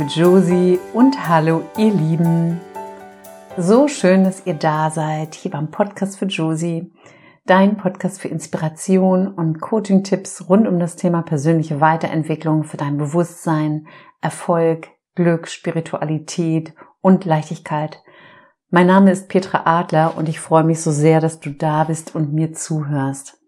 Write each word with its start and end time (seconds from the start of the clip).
Liebe 0.00 0.12
Josie 0.12 0.78
und 0.94 1.28
hallo 1.28 1.62
ihr 1.76 1.92
Lieben. 1.92 2.58
So 3.58 3.86
schön, 3.86 4.24
dass 4.24 4.46
ihr 4.46 4.54
da 4.54 4.88
seid, 4.88 5.34
hier 5.34 5.50
beim 5.50 5.70
Podcast 5.70 6.18
für 6.18 6.24
Josie, 6.24 6.90
dein 7.44 7.76
Podcast 7.76 8.18
für 8.18 8.28
Inspiration 8.28 9.28
und 9.28 9.60
Coaching-Tipps 9.60 10.48
rund 10.48 10.66
um 10.66 10.78
das 10.78 10.96
Thema 10.96 11.20
persönliche 11.20 11.82
Weiterentwicklung 11.82 12.64
für 12.64 12.78
dein 12.78 12.96
Bewusstsein, 12.96 13.88
Erfolg, 14.22 14.88
Glück, 15.16 15.48
Spiritualität 15.48 16.72
und 17.02 17.26
Leichtigkeit. 17.26 18.02
Mein 18.70 18.86
Name 18.86 19.10
ist 19.10 19.28
Petra 19.28 19.62
Adler 19.66 20.16
und 20.16 20.30
ich 20.30 20.40
freue 20.40 20.64
mich 20.64 20.80
so 20.80 20.92
sehr, 20.92 21.20
dass 21.20 21.40
du 21.40 21.50
da 21.50 21.84
bist 21.84 22.14
und 22.14 22.32
mir 22.32 22.54
zuhörst. 22.54 23.39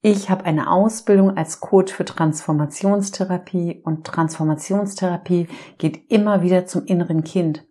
Ich 0.00 0.30
habe 0.30 0.44
eine 0.44 0.70
Ausbildung 0.70 1.36
als 1.36 1.58
Coach 1.58 1.92
für 1.92 2.04
Transformationstherapie 2.04 3.82
und 3.84 4.06
Transformationstherapie 4.06 5.48
geht 5.76 6.08
immer 6.08 6.42
wieder 6.42 6.66
zum 6.66 6.84
inneren 6.84 7.24
Kind. 7.24 7.66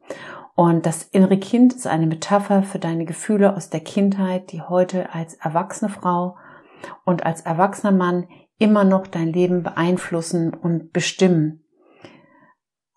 Und 0.53 0.85
das 0.85 1.03
innere 1.03 1.37
Kind 1.37 1.73
ist 1.73 1.87
eine 1.87 2.05
Metapher 2.05 2.63
für 2.63 2.79
deine 2.79 3.05
Gefühle 3.05 3.55
aus 3.55 3.69
der 3.69 3.79
Kindheit, 3.79 4.51
die 4.51 4.61
heute 4.61 5.13
als 5.13 5.35
erwachsene 5.35 5.89
Frau 5.89 6.35
und 7.05 7.25
als 7.25 7.41
erwachsener 7.41 7.93
Mann 7.93 8.27
immer 8.59 8.83
noch 8.83 9.07
dein 9.07 9.31
Leben 9.31 9.63
beeinflussen 9.63 10.53
und 10.53 10.91
bestimmen. 10.91 11.63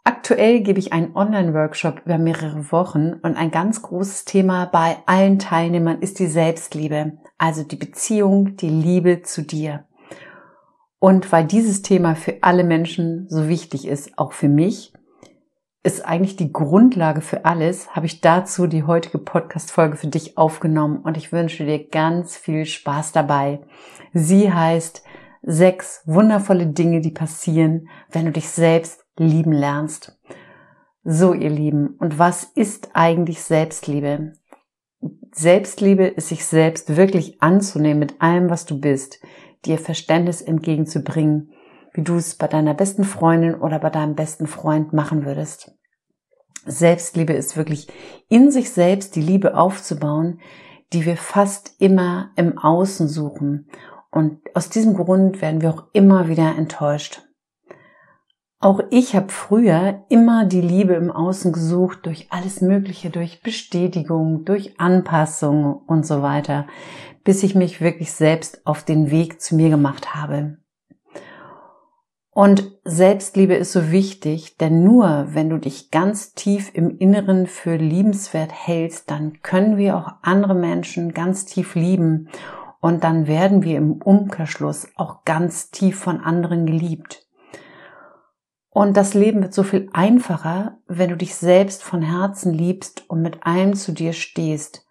Aktuell 0.02 0.60
gebe 0.62 0.80
ich 0.80 0.92
einen 0.92 1.14
Online-Workshop 1.14 2.02
über 2.04 2.18
mehrere 2.18 2.72
Wochen 2.72 3.12
und 3.22 3.36
ein 3.36 3.52
ganz 3.52 3.82
großes 3.82 4.24
Thema 4.24 4.66
bei 4.66 4.96
allen 5.06 5.38
Teilnehmern 5.38 6.00
ist 6.00 6.18
die 6.18 6.26
Selbstliebe, 6.26 7.18
also 7.40 7.64
die 7.64 7.76
Beziehung, 7.76 8.56
die 8.56 8.68
Liebe 8.68 9.22
zu 9.22 9.42
dir. 9.42 9.86
Und 10.98 11.32
weil 11.32 11.46
dieses 11.46 11.80
Thema 11.80 12.14
für 12.14 12.42
alle 12.42 12.64
Menschen 12.64 13.26
so 13.30 13.48
wichtig 13.48 13.88
ist, 13.88 14.18
auch 14.18 14.32
für 14.32 14.50
mich, 14.50 14.92
ist 15.82 16.04
eigentlich 16.04 16.36
die 16.36 16.52
Grundlage 16.52 17.22
für 17.22 17.46
alles, 17.46 17.96
habe 17.96 18.04
ich 18.04 18.20
dazu 18.20 18.66
die 18.66 18.82
heutige 18.82 19.16
Podcast-Folge 19.16 19.96
für 19.96 20.08
dich 20.08 20.36
aufgenommen 20.36 20.98
und 20.98 21.16
ich 21.16 21.32
wünsche 21.32 21.64
dir 21.64 21.88
ganz 21.88 22.36
viel 22.36 22.66
Spaß 22.66 23.12
dabei. 23.12 23.60
Sie 24.12 24.52
heißt 24.52 25.02
sechs 25.40 26.02
wundervolle 26.04 26.66
Dinge, 26.66 27.00
die 27.00 27.12
passieren, 27.12 27.88
wenn 28.10 28.26
du 28.26 28.32
dich 28.32 28.50
selbst 28.50 29.06
lieben 29.16 29.52
lernst. 29.52 30.20
So, 31.04 31.32
ihr 31.32 31.48
Lieben, 31.48 31.96
und 31.98 32.18
was 32.18 32.44
ist 32.44 32.90
eigentlich 32.92 33.42
Selbstliebe? 33.42 34.34
Selbstliebe 35.32 36.06
ist 36.06 36.28
sich 36.28 36.44
selbst 36.44 36.96
wirklich 36.96 37.40
anzunehmen 37.42 38.00
mit 38.00 38.20
allem, 38.20 38.50
was 38.50 38.66
du 38.66 38.80
bist, 38.80 39.20
dir 39.64 39.78
Verständnis 39.78 40.42
entgegenzubringen, 40.42 41.52
wie 41.92 42.02
du 42.02 42.16
es 42.16 42.34
bei 42.34 42.48
deiner 42.48 42.74
besten 42.74 43.04
Freundin 43.04 43.54
oder 43.54 43.78
bei 43.78 43.90
deinem 43.90 44.14
besten 44.14 44.46
Freund 44.46 44.92
machen 44.92 45.24
würdest. 45.24 45.72
Selbstliebe 46.66 47.32
ist 47.32 47.56
wirklich 47.56 47.88
in 48.28 48.50
sich 48.50 48.70
selbst 48.70 49.16
die 49.16 49.22
Liebe 49.22 49.56
aufzubauen, 49.56 50.40
die 50.92 51.06
wir 51.06 51.16
fast 51.16 51.80
immer 51.80 52.30
im 52.36 52.58
Außen 52.58 53.08
suchen. 53.08 53.68
Und 54.10 54.40
aus 54.54 54.68
diesem 54.68 54.94
Grund 54.94 55.40
werden 55.40 55.62
wir 55.62 55.70
auch 55.70 55.84
immer 55.92 56.28
wieder 56.28 56.56
enttäuscht. 56.56 57.22
Auch 58.62 58.80
ich 58.90 59.16
habe 59.16 59.30
früher 59.30 60.04
immer 60.10 60.44
die 60.44 60.60
Liebe 60.60 60.92
im 60.92 61.10
Außen 61.10 61.50
gesucht 61.50 62.00
durch 62.04 62.26
alles 62.28 62.60
Mögliche, 62.60 63.08
durch 63.08 63.42
Bestätigung, 63.42 64.44
durch 64.44 64.78
Anpassung 64.78 65.80
und 65.86 66.06
so 66.06 66.20
weiter, 66.20 66.66
bis 67.24 67.42
ich 67.42 67.54
mich 67.54 67.80
wirklich 67.80 68.12
selbst 68.12 68.66
auf 68.66 68.84
den 68.84 69.10
Weg 69.10 69.40
zu 69.40 69.56
mir 69.56 69.70
gemacht 69.70 70.14
habe. 70.14 70.58
Und 72.32 72.70
Selbstliebe 72.84 73.54
ist 73.54 73.72
so 73.72 73.90
wichtig, 73.90 74.58
denn 74.58 74.84
nur 74.84 75.28
wenn 75.30 75.48
du 75.48 75.56
dich 75.56 75.90
ganz 75.90 76.34
tief 76.34 76.70
im 76.74 76.98
Inneren 76.98 77.46
für 77.46 77.76
liebenswert 77.76 78.52
hältst, 78.52 79.10
dann 79.10 79.40
können 79.40 79.78
wir 79.78 79.96
auch 79.96 80.12
andere 80.20 80.54
Menschen 80.54 81.14
ganz 81.14 81.46
tief 81.46 81.74
lieben 81.74 82.28
und 82.80 83.04
dann 83.04 83.26
werden 83.26 83.62
wir 83.62 83.78
im 83.78 84.02
Umkehrschluss 84.02 84.86
auch 84.96 85.24
ganz 85.24 85.70
tief 85.70 85.98
von 85.98 86.20
anderen 86.20 86.66
geliebt. 86.66 87.26
Und 88.70 88.96
das 88.96 89.14
Leben 89.14 89.42
wird 89.42 89.52
so 89.52 89.64
viel 89.64 89.90
einfacher, 89.92 90.78
wenn 90.86 91.10
du 91.10 91.16
dich 91.16 91.34
selbst 91.34 91.82
von 91.82 92.02
Herzen 92.02 92.54
liebst 92.54 93.04
und 93.10 93.20
mit 93.20 93.44
allem 93.44 93.74
zu 93.74 93.92
dir 93.92 94.12
stehst 94.12 94.86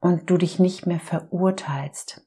und 0.00 0.28
du 0.28 0.36
dich 0.36 0.58
nicht 0.58 0.86
mehr 0.86 1.00
verurteilst. 1.00 2.26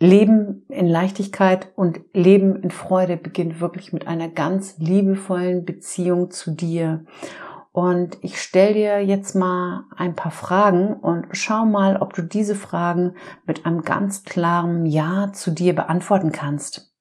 Leben 0.00 0.66
in 0.68 0.88
Leichtigkeit 0.88 1.68
und 1.76 2.00
Leben 2.12 2.56
in 2.56 2.72
Freude 2.72 3.16
beginnt 3.16 3.60
wirklich 3.60 3.92
mit 3.92 4.08
einer 4.08 4.28
ganz 4.28 4.76
liebevollen 4.78 5.64
Beziehung 5.64 6.32
zu 6.32 6.50
dir. 6.50 7.04
Und 7.70 8.18
ich 8.22 8.42
stelle 8.42 8.74
dir 8.74 9.04
jetzt 9.04 9.36
mal 9.36 9.84
ein 9.96 10.16
paar 10.16 10.32
Fragen 10.32 10.94
und 10.94 11.28
schau 11.30 11.64
mal, 11.64 11.96
ob 11.96 12.14
du 12.14 12.22
diese 12.22 12.56
Fragen 12.56 13.14
mit 13.46 13.64
einem 13.64 13.82
ganz 13.82 14.24
klaren 14.24 14.86
Ja 14.86 15.32
zu 15.32 15.52
dir 15.52 15.72
beantworten 15.72 16.32
kannst. 16.32 16.91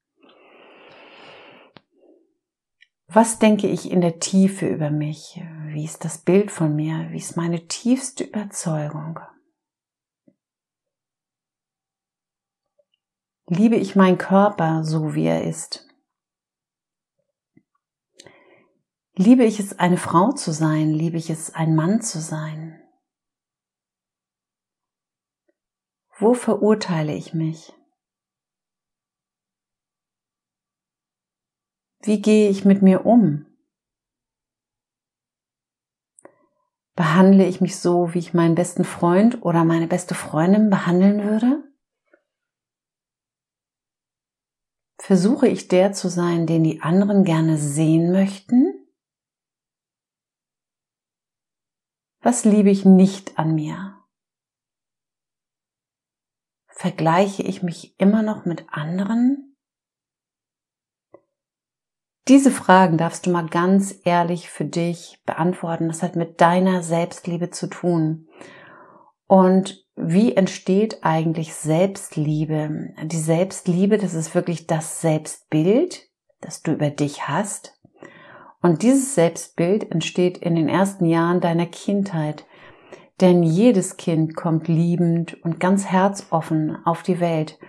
Was 3.14 3.40
denke 3.40 3.68
ich 3.68 3.92
in 3.92 4.00
der 4.00 4.20
Tiefe 4.20 4.68
über 4.68 4.90
mich? 4.90 5.42
Wie 5.66 5.84
ist 5.84 6.06
das 6.06 6.20
Bild 6.20 6.50
von 6.50 6.78
mir? 6.78 7.10
Wie 7.12 7.18
ist 7.18 7.36
meine 7.36 7.68
tiefste 7.68 8.24
Überzeugung? 8.24 9.20
Liebe 13.48 13.76
ich 13.76 13.98
meinen 13.98 14.18
Körper 14.18 14.86
so, 14.86 15.14
wie 15.14 15.26
er 15.26 15.44
ist? 15.44 15.90
Liebe 19.16 19.44
ich 19.44 19.60
es, 19.60 19.78
eine 19.78 19.98
Frau 19.98 20.32
zu 20.32 20.54
sein? 20.54 20.92
Liebe 20.92 21.18
ich 21.18 21.30
es, 21.30 21.54
ein 21.54 21.76
Mann 21.76 22.02
zu 22.02 22.22
sein? 22.22 22.82
Wo 26.18 26.34
verurteile 26.34 27.14
ich 27.14 27.34
mich? 27.34 27.74
Wie 32.04 32.22
gehe 32.22 32.50
ich 32.50 32.66
mit 32.66 32.82
mir 32.82 33.06
um? 33.06 33.46
Behandle 36.96 37.48
ich 37.48 37.62
mich 37.62 37.80
so, 37.80 38.14
wie 38.14 38.20
ich 38.20 38.34
meinen 38.34 38.56
besten 38.56 38.84
Freund 38.84 39.44
oder 39.44 39.64
meine 39.64 39.88
beste 39.88 40.16
Freundin 40.16 40.70
behandeln 40.70 41.24
würde? 41.24 41.64
Versuche 44.98 45.48
ich 45.48 45.68
der 45.68 45.94
zu 45.94 46.10
sein, 46.10 46.48
den 46.48 46.64
die 46.64 46.82
anderen 46.82 47.24
gerne 47.24 47.58
sehen 47.58 48.12
möchten? 48.12 48.74
Was 52.20 52.46
liebe 52.46 52.70
ich 52.70 52.86
nicht 52.86 53.38
an 53.38 53.56
mir? 53.56 53.98
Vergleiche 56.68 57.44
ich 57.44 57.62
mich 57.62 58.00
immer 58.00 58.22
noch 58.24 58.46
mit 58.46 58.72
anderen? 58.72 59.51
Diese 62.32 62.50
Fragen 62.50 62.96
darfst 62.96 63.26
du 63.26 63.30
mal 63.30 63.48
ganz 63.48 63.94
ehrlich 64.06 64.50
für 64.50 64.64
dich 64.64 65.20
beantworten. 65.26 65.90
Das 65.90 66.02
hat 66.02 66.16
mit 66.16 66.40
deiner 66.40 66.82
Selbstliebe 66.82 67.50
zu 67.50 67.68
tun. 67.68 68.30
Und 69.28 69.86
wie 69.98 70.38
entsteht 70.38 71.00
eigentlich 71.02 71.54
Selbstliebe? 71.54 72.94
Die 73.04 73.18
Selbstliebe, 73.18 73.98
das 73.98 74.14
ist 74.14 74.34
wirklich 74.34 74.66
das 74.66 75.02
Selbstbild, 75.02 76.08
das 76.40 76.64
du 76.64 76.72
über 76.72 76.90
dich 76.90 77.28
hast. 77.28 77.78
Und 78.62 78.82
dieses 78.82 79.14
Selbstbild 79.14 79.92
entsteht 79.92 80.38
in 80.38 80.56
den 80.56 80.70
ersten 80.70 81.08
Jahren 81.08 81.42
deiner 81.42 81.66
Kindheit. 81.66 82.46
Denn 83.20 83.44
jedes 83.44 83.98
Kind 83.98 84.38
kommt 84.38 84.70
liebend 84.70 85.34
und 85.44 85.60
ganz 85.60 85.92
herzoffen 85.92 86.78
auf 86.86 87.04
die 87.04 87.20
Welt. 87.20 87.60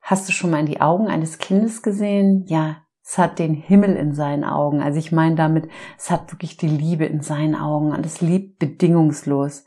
Hast 0.00 0.26
du 0.30 0.32
schon 0.32 0.48
mal 0.48 0.60
in 0.60 0.64
die 0.64 0.80
Augen 0.80 1.08
eines 1.08 1.36
Kindes 1.36 1.82
gesehen? 1.82 2.46
Ja, 2.46 2.87
es 3.10 3.16
hat 3.16 3.38
den 3.38 3.54
Himmel 3.54 3.96
in 3.96 4.12
seinen 4.12 4.44
Augen. 4.44 4.82
Also 4.82 4.98
ich 4.98 5.12
meine 5.12 5.34
damit, 5.34 5.70
es 5.96 6.10
hat 6.10 6.30
wirklich 6.30 6.58
die 6.58 6.68
Liebe 6.68 7.06
in 7.06 7.22
seinen 7.22 7.54
Augen 7.54 7.92
und 7.92 8.04
es 8.04 8.20
liebt 8.20 8.58
bedingungslos. 8.58 9.64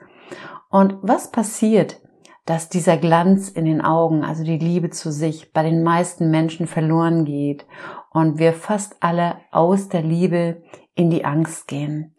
Und 0.69 0.97
was 1.01 1.31
passiert, 1.31 1.99
dass 2.45 2.69
dieser 2.69 2.97
Glanz 2.97 3.49
in 3.49 3.65
den 3.65 3.81
Augen, 3.81 4.23
also 4.23 4.43
die 4.43 4.59
Liebe 4.59 4.91
zu 4.91 5.11
sich, 5.11 5.53
bei 5.53 5.63
den 5.63 5.81
meisten 5.81 6.29
Menschen 6.29 6.67
verloren 6.67 7.25
geht 7.25 7.65
und 8.11 8.37
wir 8.37 8.53
fast 8.53 8.97
alle 8.99 9.37
aus 9.49 9.89
der 9.89 10.03
Liebe 10.03 10.61
in 10.93 11.09
die 11.09 11.25
Angst 11.25 11.67
gehen? 11.67 12.13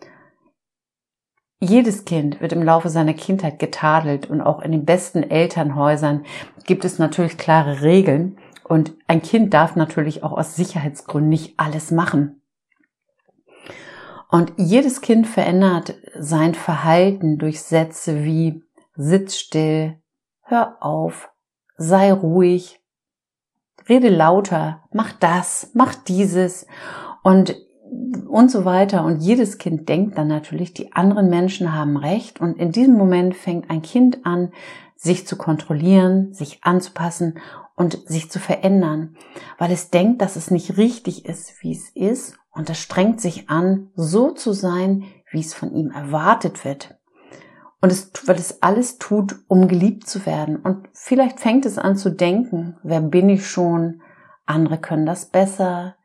Jedes 1.60 2.04
Kind 2.04 2.40
wird 2.40 2.52
im 2.52 2.64
Laufe 2.64 2.88
seiner 2.88 3.14
Kindheit 3.14 3.60
getadelt 3.60 4.28
und 4.28 4.40
auch 4.40 4.60
in 4.60 4.72
den 4.72 4.84
besten 4.84 5.22
Elternhäusern 5.22 6.24
gibt 6.64 6.84
es 6.84 6.98
natürlich 6.98 7.38
klare 7.38 7.82
Regeln, 7.82 8.38
und 8.72 8.94
ein 9.06 9.20
Kind 9.20 9.52
darf 9.52 9.76
natürlich 9.76 10.22
auch 10.22 10.32
aus 10.32 10.56
Sicherheitsgründen 10.56 11.28
nicht 11.28 11.60
alles 11.60 11.90
machen. 11.90 12.40
Und 14.30 14.54
jedes 14.56 15.02
Kind 15.02 15.26
verändert 15.26 15.96
sein 16.18 16.54
Verhalten 16.54 17.36
durch 17.36 17.60
Sätze 17.60 18.24
wie 18.24 18.62
sitz 18.96 19.36
still, 19.36 19.98
hör 20.40 20.78
auf, 20.80 21.30
sei 21.76 22.14
ruhig, 22.14 22.80
rede 23.90 24.08
lauter, 24.08 24.84
mach 24.90 25.12
das, 25.12 25.72
mach 25.74 25.94
dieses. 25.94 26.66
Und 27.22 27.54
und 28.26 28.50
so 28.50 28.64
weiter. 28.64 29.04
Und 29.04 29.20
jedes 29.20 29.58
Kind 29.58 29.90
denkt 29.90 30.16
dann 30.16 30.28
natürlich, 30.28 30.72
die 30.72 30.94
anderen 30.94 31.28
Menschen 31.28 31.74
haben 31.74 31.98
recht. 31.98 32.40
Und 32.40 32.56
in 32.56 32.72
diesem 32.72 32.94
Moment 32.94 33.36
fängt 33.36 33.68
ein 33.68 33.82
Kind 33.82 34.24
an, 34.24 34.50
sich 35.02 35.26
zu 35.26 35.36
kontrollieren, 35.36 36.32
sich 36.32 36.62
anzupassen 36.62 37.38
und 37.74 37.98
sich 38.08 38.30
zu 38.30 38.38
verändern, 38.38 39.16
weil 39.58 39.72
es 39.72 39.90
denkt, 39.90 40.22
dass 40.22 40.36
es 40.36 40.50
nicht 40.50 40.76
richtig 40.76 41.24
ist, 41.26 41.62
wie 41.62 41.72
es 41.72 41.90
ist. 41.90 42.38
Und 42.50 42.68
es 42.68 42.78
strengt 42.78 43.20
sich 43.20 43.48
an, 43.48 43.90
so 43.94 44.30
zu 44.30 44.52
sein, 44.52 45.04
wie 45.30 45.40
es 45.40 45.54
von 45.54 45.74
ihm 45.74 45.90
erwartet 45.90 46.64
wird. 46.64 46.98
Und 47.80 47.90
es, 47.90 48.12
weil 48.26 48.36
es 48.36 48.62
alles 48.62 48.98
tut, 48.98 49.36
um 49.48 49.68
geliebt 49.68 50.06
zu 50.06 50.26
werden. 50.26 50.56
Und 50.56 50.86
vielleicht 50.92 51.40
fängt 51.40 51.66
es 51.66 51.78
an 51.78 51.96
zu 51.96 52.10
denken, 52.10 52.76
wer 52.82 53.00
bin 53.00 53.28
ich 53.28 53.46
schon? 53.46 54.02
Andere 54.44 54.78
können 54.78 55.06
das 55.06 55.26
besser 55.26 55.96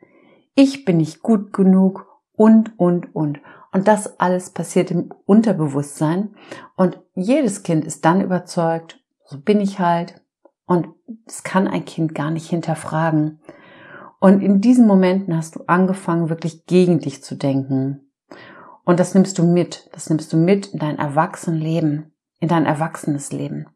ich 0.60 0.86
bin 0.86 0.98
nicht 0.98 1.22
gut 1.22 1.54
genug 1.54 2.08
und, 2.34 2.80
und, 2.80 3.16
und. 3.16 3.40
Und 3.72 3.88
das 3.88 4.20
alles 4.20 4.50
passiert 4.52 4.92
im 4.92 5.14
Unterbewusstsein. 5.26 6.36
Und 6.76 7.00
jedes 7.16 7.64
Kind 7.64 7.86
ist 7.86 8.06
dann 8.06 8.22
überzeugt, 8.22 9.00
so 9.26 9.40
bin 9.40 9.62
ich 9.62 9.80
halt. 9.80 10.22
Und 10.66 10.88
es 11.26 11.44
kann 11.44 11.68
ein 11.68 11.86
Kind 11.86 12.16
gar 12.16 12.32
nicht 12.32 12.50
hinterfragen. 12.50 13.40
Und 14.20 14.42
in 14.42 14.62
diesen 14.62 14.88
Momenten 14.88 15.36
hast 15.36 15.56
du 15.56 15.64
angefangen, 15.68 16.30
wirklich 16.30 16.66
gegen 16.66 17.00
dich 17.00 17.24
zu 17.24 17.36
denken. 17.36 18.12
Und 18.84 19.00
das 19.00 19.14
nimmst 19.14 19.38
du 19.38 19.44
mit. 19.44 19.90
Das 19.94 20.10
nimmst 20.10 20.32
du 20.34 20.38
mit 20.38 20.68
in 20.68 20.80
dein 20.80 20.98
Erwachsenenleben, 20.98 22.14
in 22.40 22.48
dein 22.48 22.66
erwachsenes 22.66 23.32
Leben. 23.32 23.68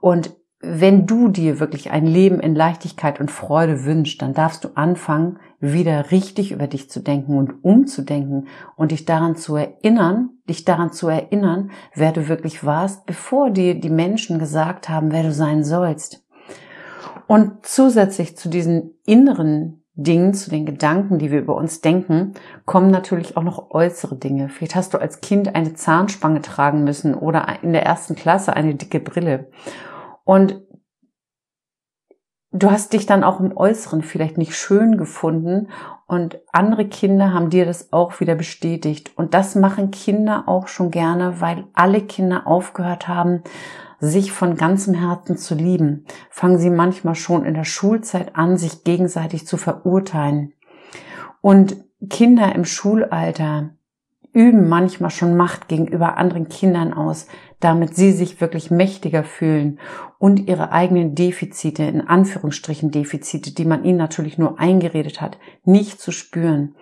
Und 0.00 0.36
wenn 0.68 1.06
du 1.06 1.28
dir 1.28 1.60
wirklich 1.60 1.90
ein 1.90 2.06
Leben 2.06 2.40
in 2.40 2.54
Leichtigkeit 2.54 3.20
und 3.20 3.30
Freude 3.30 3.84
wünschst, 3.84 4.20
dann 4.20 4.34
darfst 4.34 4.64
du 4.64 4.68
anfangen, 4.74 5.38
wieder 5.60 6.10
richtig 6.10 6.52
über 6.52 6.66
dich 6.66 6.90
zu 6.90 7.00
denken 7.00 7.38
und 7.38 7.64
umzudenken 7.64 8.48
und 8.74 8.90
dich 8.90 9.04
daran 9.04 9.36
zu 9.36 9.56
erinnern, 9.56 10.30
dich 10.48 10.64
daran 10.64 10.92
zu 10.92 11.08
erinnern, 11.08 11.70
wer 11.94 12.12
du 12.12 12.28
wirklich 12.28 12.64
warst, 12.64 13.06
bevor 13.06 13.50
dir 13.50 13.78
die 13.78 13.90
Menschen 13.90 14.38
gesagt 14.38 14.88
haben, 14.88 15.12
wer 15.12 15.22
du 15.22 15.32
sein 15.32 15.64
sollst. 15.64 16.24
Und 17.26 17.64
zusätzlich 17.66 18.36
zu 18.36 18.48
diesen 18.48 18.94
inneren 19.04 19.82
Dingen, 19.94 20.34
zu 20.34 20.50
den 20.50 20.66
Gedanken, 20.66 21.18
die 21.18 21.30
wir 21.30 21.38
über 21.38 21.56
uns 21.56 21.80
denken, 21.80 22.34
kommen 22.66 22.90
natürlich 22.90 23.36
auch 23.36 23.42
noch 23.42 23.70
äußere 23.70 24.16
Dinge. 24.16 24.50
Vielleicht 24.50 24.76
hast 24.76 24.92
du 24.92 24.98
als 24.98 25.22
Kind 25.22 25.54
eine 25.54 25.72
Zahnspange 25.72 26.42
tragen 26.42 26.84
müssen 26.84 27.14
oder 27.14 27.46
in 27.62 27.72
der 27.72 27.84
ersten 27.84 28.14
Klasse 28.14 28.54
eine 28.54 28.74
dicke 28.74 29.00
Brille. 29.00 29.48
Und 30.26 30.60
du 32.50 32.70
hast 32.70 32.92
dich 32.92 33.06
dann 33.06 33.22
auch 33.22 33.38
im 33.38 33.56
Äußeren 33.56 34.02
vielleicht 34.02 34.38
nicht 34.38 34.56
schön 34.56 34.98
gefunden 34.98 35.68
und 36.08 36.40
andere 36.52 36.88
Kinder 36.88 37.32
haben 37.32 37.48
dir 37.48 37.64
das 37.64 37.92
auch 37.92 38.18
wieder 38.18 38.34
bestätigt. 38.34 39.12
Und 39.16 39.34
das 39.34 39.54
machen 39.54 39.92
Kinder 39.92 40.48
auch 40.48 40.66
schon 40.66 40.90
gerne, 40.90 41.40
weil 41.40 41.68
alle 41.74 42.00
Kinder 42.00 42.48
aufgehört 42.48 43.06
haben, 43.06 43.44
sich 44.00 44.32
von 44.32 44.56
ganzem 44.56 44.94
Herzen 44.94 45.38
zu 45.38 45.54
lieben. 45.54 46.06
Fangen 46.28 46.58
sie 46.58 46.70
manchmal 46.70 47.14
schon 47.14 47.44
in 47.44 47.54
der 47.54 47.64
Schulzeit 47.64 48.34
an, 48.34 48.56
sich 48.56 48.82
gegenseitig 48.82 49.46
zu 49.46 49.56
verurteilen. 49.56 50.54
Und 51.40 51.76
Kinder 52.10 52.52
im 52.52 52.64
Schulalter 52.64 53.75
üben 54.36 54.68
manchmal 54.68 55.10
schon 55.10 55.34
Macht 55.34 55.66
gegenüber 55.66 56.18
anderen 56.18 56.50
Kindern 56.50 56.92
aus, 56.92 57.26
damit 57.58 57.96
sie 57.96 58.12
sich 58.12 58.38
wirklich 58.38 58.70
mächtiger 58.70 59.24
fühlen 59.24 59.80
und 60.18 60.46
ihre 60.46 60.72
eigenen 60.72 61.14
Defizite, 61.14 61.84
in 61.84 62.02
Anführungsstrichen 62.02 62.90
Defizite, 62.90 63.54
die 63.54 63.64
man 63.64 63.82
ihnen 63.82 63.96
natürlich 63.96 64.36
nur 64.36 64.60
eingeredet 64.60 65.22
hat, 65.22 65.38
nicht 65.64 65.98
zu 66.02 66.12
spüren. 66.12 66.74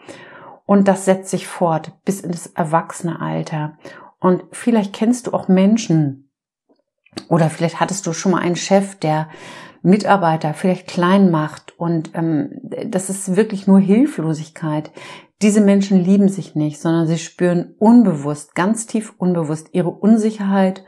Und 0.67 0.89
das 0.89 1.05
setzt 1.05 1.31
sich 1.31 1.47
fort 1.47 1.93
bis 2.05 2.23
in 2.23 2.33
das 2.33 2.49
erwachsene 2.49 3.21
Alter. 3.21 3.79
Und 4.19 4.43
vielleicht 4.51 4.93
kennst 4.93 5.29
du 5.29 5.33
auch 5.33 5.47
Menschen 5.47 6.33
oder 7.29 7.51
vielleicht 7.51 7.79
hattest 7.79 8.05
du 8.09 8.13
schon 8.13 8.33
mal 8.33 8.43
einen 8.43 8.57
Chef, 8.57 8.97
der 8.97 9.29
Mitarbeiter 9.85 10.55
vielleicht 10.55 10.87
klein 10.87 11.31
macht 11.31 11.79
und 11.79 12.13
ähm, 12.15 12.59
das 12.87 13.11
ist 13.11 13.37
wirklich 13.37 13.67
nur 13.67 13.79
Hilflosigkeit. 13.79 14.91
Diese 15.43 15.61
Menschen 15.61 16.03
lieben 16.03 16.29
sich 16.29 16.55
nicht, 16.55 16.81
sondern 16.81 17.07
sie 17.07 17.19
spüren 17.19 17.75
unbewusst, 17.79 18.55
ganz 18.55 18.87
tief 18.87 19.13
unbewusst 19.19 19.69
ihre 19.73 19.91
Unsicherheit 19.91 20.85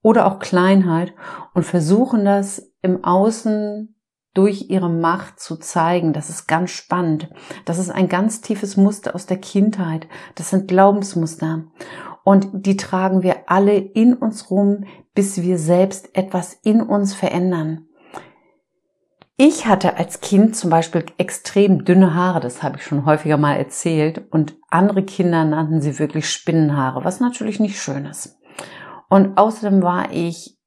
oder 0.00 0.26
auch 0.26 0.38
Kleinheit 0.38 1.12
und 1.52 1.64
versuchen 1.64 2.24
das 2.24 2.72
im 2.80 3.04
Außen 3.04 3.94
durch 4.32 4.70
ihre 4.70 4.88
Macht 4.88 5.40
zu 5.40 5.56
zeigen. 5.56 6.14
Das 6.14 6.30
ist 6.30 6.46
ganz 6.46 6.70
spannend. 6.70 7.28
Das 7.66 7.78
ist 7.78 7.90
ein 7.90 8.08
ganz 8.08 8.40
tiefes 8.40 8.78
Muster 8.78 9.14
aus 9.14 9.26
der 9.26 9.38
Kindheit. 9.38 10.08
Das 10.36 10.48
sind 10.48 10.68
Glaubensmuster. 10.68 11.64
Und 12.24 12.48
die 12.52 12.78
tragen 12.78 13.22
wir 13.22 13.50
alle 13.50 13.76
in 13.76 14.14
uns 14.14 14.50
rum, 14.50 14.84
bis 15.14 15.42
wir 15.42 15.58
selbst 15.58 16.16
etwas 16.16 16.54
in 16.62 16.80
uns 16.80 17.12
verändern. 17.14 17.87
Ich 19.40 19.66
hatte 19.66 19.96
als 19.96 20.20
Kind 20.20 20.56
zum 20.56 20.68
Beispiel 20.68 21.06
extrem 21.16 21.84
dünne 21.84 22.12
Haare, 22.12 22.40
das 22.40 22.64
habe 22.64 22.78
ich 22.78 22.82
schon 22.82 23.06
häufiger 23.06 23.36
mal 23.36 23.54
erzählt, 23.54 24.20
und 24.32 24.56
andere 24.68 25.04
Kinder 25.04 25.44
nannten 25.44 25.80
sie 25.80 26.00
wirklich 26.00 26.28
Spinnenhaare, 26.28 27.04
was 27.04 27.20
natürlich 27.20 27.60
nicht 27.60 27.80
schön 27.80 28.04
ist. 28.04 28.36
Und 29.08 29.38
außerdem 29.38 29.80
war 29.80 30.10
ich 30.10 30.58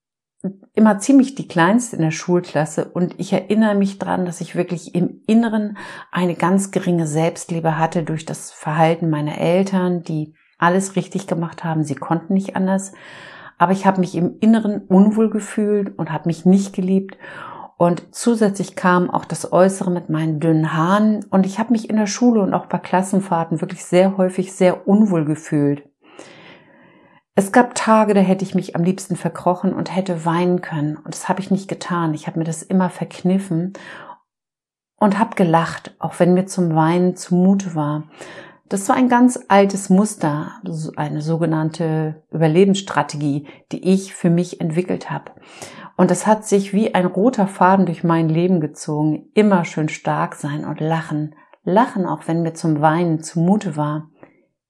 immer 0.74 1.00
ziemlich 1.00 1.36
die 1.36 1.50
kleinste 1.50 1.98
in 1.98 2.02
der 2.02 2.12
Schulklasse. 2.12 2.86
Und 2.86 3.20
ich 3.20 3.34
erinnere 3.34 3.76
mich 3.76 4.00
dran, 4.00 4.26
dass 4.26 4.40
ich 4.40 4.56
wirklich 4.56 4.96
im 4.96 5.22
Inneren 5.28 5.78
eine 6.10 6.36
ganz 6.36 6.72
geringe 6.72 7.08
Selbstliebe 7.08 7.78
hatte 7.78 8.04
durch 8.04 8.26
das 8.26 8.54
Verhalten 8.54 9.10
meiner 9.10 9.38
Eltern, 9.38 10.02
die 10.04 10.34
alles 10.58 10.96
richtig 10.96 11.28
gemacht 11.28 11.66
haben, 11.66 11.84
sie 11.84 11.96
konnten 11.96 12.34
nicht 12.34 12.56
anders, 12.56 12.94
aber 13.58 13.74
ich 13.74 13.86
habe 13.86 14.00
mich 14.00 14.16
im 14.16 14.38
Inneren 14.40 14.82
unwohl 14.88 15.30
gefühlt 15.30 16.00
und 16.00 16.12
habe 16.12 16.30
mich 16.30 16.46
nicht 16.46 16.74
geliebt 16.74 17.18
und 17.82 18.14
zusätzlich 18.14 18.76
kam 18.76 19.10
auch 19.10 19.26
das 19.26 19.52
Äußere 19.52 19.90
mit 19.90 20.08
meinen 20.08 20.40
dünnen 20.40 20.72
Haaren. 20.72 21.26
Und 21.32 21.48
ich 21.48 21.58
habe 21.58 21.72
mich 21.72 21.90
in 21.90 21.96
der 21.96 22.06
Schule 22.06 22.44
und 22.44 22.54
auch 22.54 22.68
bei 22.68 22.78
Klassenfahrten 22.78 23.60
wirklich 23.60 23.84
sehr 23.84 24.18
häufig 24.18 24.54
sehr 24.54 24.88
unwohl 24.88 25.26
gefühlt. 25.26 25.90
Es 27.34 27.52
gab 27.52 27.74
Tage, 27.74 28.14
da 28.14 28.22
hätte 28.22 28.46
ich 28.46 28.54
mich 28.54 28.76
am 28.76 28.84
liebsten 28.84 29.16
verkrochen 29.16 29.74
und 29.74 29.96
hätte 29.96 30.26
weinen 30.26 30.62
können. 30.62 30.96
Und 30.96 31.16
das 31.16 31.28
habe 31.28 31.40
ich 31.40 31.50
nicht 31.50 31.68
getan. 31.68 32.14
Ich 32.14 32.28
habe 32.28 32.38
mir 32.38 32.46
das 32.46 32.62
immer 32.62 32.92
verkniffen 32.92 33.74
und 34.98 35.18
habe 35.18 35.36
gelacht, 35.36 35.96
auch 35.98 36.20
wenn 36.20 36.36
mir 36.36 36.46
zum 36.46 36.76
Weinen 36.76 37.16
zumute 37.16 37.74
war. 37.74 38.04
Das 38.70 38.88
war 38.90 38.96
ein 38.96 39.10
ganz 39.10 39.40
altes 39.48 39.90
Muster, 39.90 40.52
eine 40.98 41.24
sogenannte 41.24 42.22
Überlebensstrategie, 42.30 43.48
die 43.72 43.92
ich 43.92 44.14
für 44.14 44.30
mich 44.30 44.62
entwickelt 44.62 45.10
habe. 45.10 45.32
Und 46.02 46.10
es 46.10 46.26
hat 46.26 46.48
sich 46.48 46.74
wie 46.74 46.96
ein 46.96 47.06
roter 47.06 47.46
Faden 47.46 47.86
durch 47.86 48.04
mein 48.04 48.28
Leben 48.28 48.60
gezogen. 48.60 49.30
Immer 49.36 49.66
schön 49.66 49.88
stark 49.88 50.34
sein 50.34 50.66
und 50.66 50.80
lachen. 50.80 51.36
Lachen, 51.64 52.08
auch 52.08 52.28
wenn 52.28 52.42
mir 52.42 52.56
zum 52.56 52.82
Weinen 52.82 53.22
zumute 53.22 53.78
war. 53.78 54.10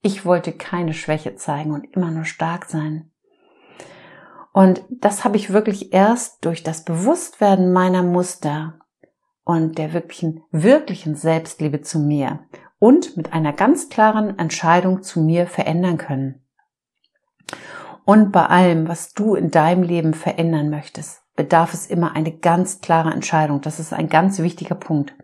Ich 0.01 0.25
wollte 0.25 0.51
keine 0.51 0.91
Schwäche 0.91 1.37
zeigen 1.37 1.71
und 1.71 1.85
immer 1.95 2.11
nur 2.11 2.25
stark 2.25 2.65
sein. 2.65 3.11
Und 4.51 4.83
das 4.89 5.23
habe 5.23 5.37
ich 5.37 5.53
wirklich 5.53 5.93
erst 5.93 6.43
durch 6.43 6.63
das 6.63 6.83
Bewusstwerden 6.83 7.71
meiner 7.71 8.03
Muster 8.03 8.79
und 9.45 9.77
der 9.77 9.93
wirklichen, 9.93 10.43
wirklichen 10.51 11.15
Selbstliebe 11.15 11.79
zu 11.79 11.99
mir 11.99 12.41
und 12.77 13.15
mit 13.15 13.31
einer 13.31 13.53
ganz 13.53 13.87
klaren 13.87 14.37
Entscheidung 14.37 15.01
zu 15.01 15.21
mir 15.21 15.47
verändern 15.47 15.97
können. 15.97 16.43
Und 18.03 18.33
bei 18.33 18.47
allem, 18.47 18.89
was 18.89 19.13
du 19.13 19.35
in 19.35 19.49
deinem 19.49 19.83
Leben 19.83 20.13
verändern 20.13 20.69
möchtest, 20.69 21.20
bedarf 21.41 21.73
es 21.73 21.87
immer 21.87 22.15
eine 22.15 22.31
ganz 22.31 22.81
klare 22.81 23.09
Entscheidung. 23.09 23.61
Das 23.61 23.79
ist 23.79 23.93
ein 23.93 24.09
ganz 24.09 24.37
wichtiger 24.37 24.75
Punkt. 24.75 25.15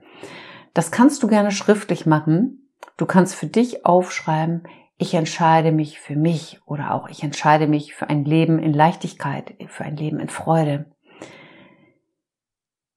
Das 0.73 0.89
kannst 0.89 1.21
du 1.21 1.27
gerne 1.27 1.51
schriftlich 1.51 2.07
machen. 2.07 2.71
Du 2.97 3.05
kannst 3.05 3.35
für 3.35 3.45
dich 3.45 3.85
aufschreiben, 3.85 4.63
ich 4.97 5.13
entscheide 5.13 5.71
mich 5.71 5.99
für 5.99 6.15
mich 6.15 6.59
oder 6.65 6.95
auch 6.95 7.07
ich 7.07 7.21
entscheide 7.21 7.67
mich 7.67 7.93
für 7.93 8.09
ein 8.09 8.25
Leben 8.25 8.57
in 8.57 8.73
Leichtigkeit, 8.73 9.53
für 9.67 9.83
ein 9.83 9.95
Leben 9.95 10.19
in 10.19 10.29
Freude. 10.29 10.91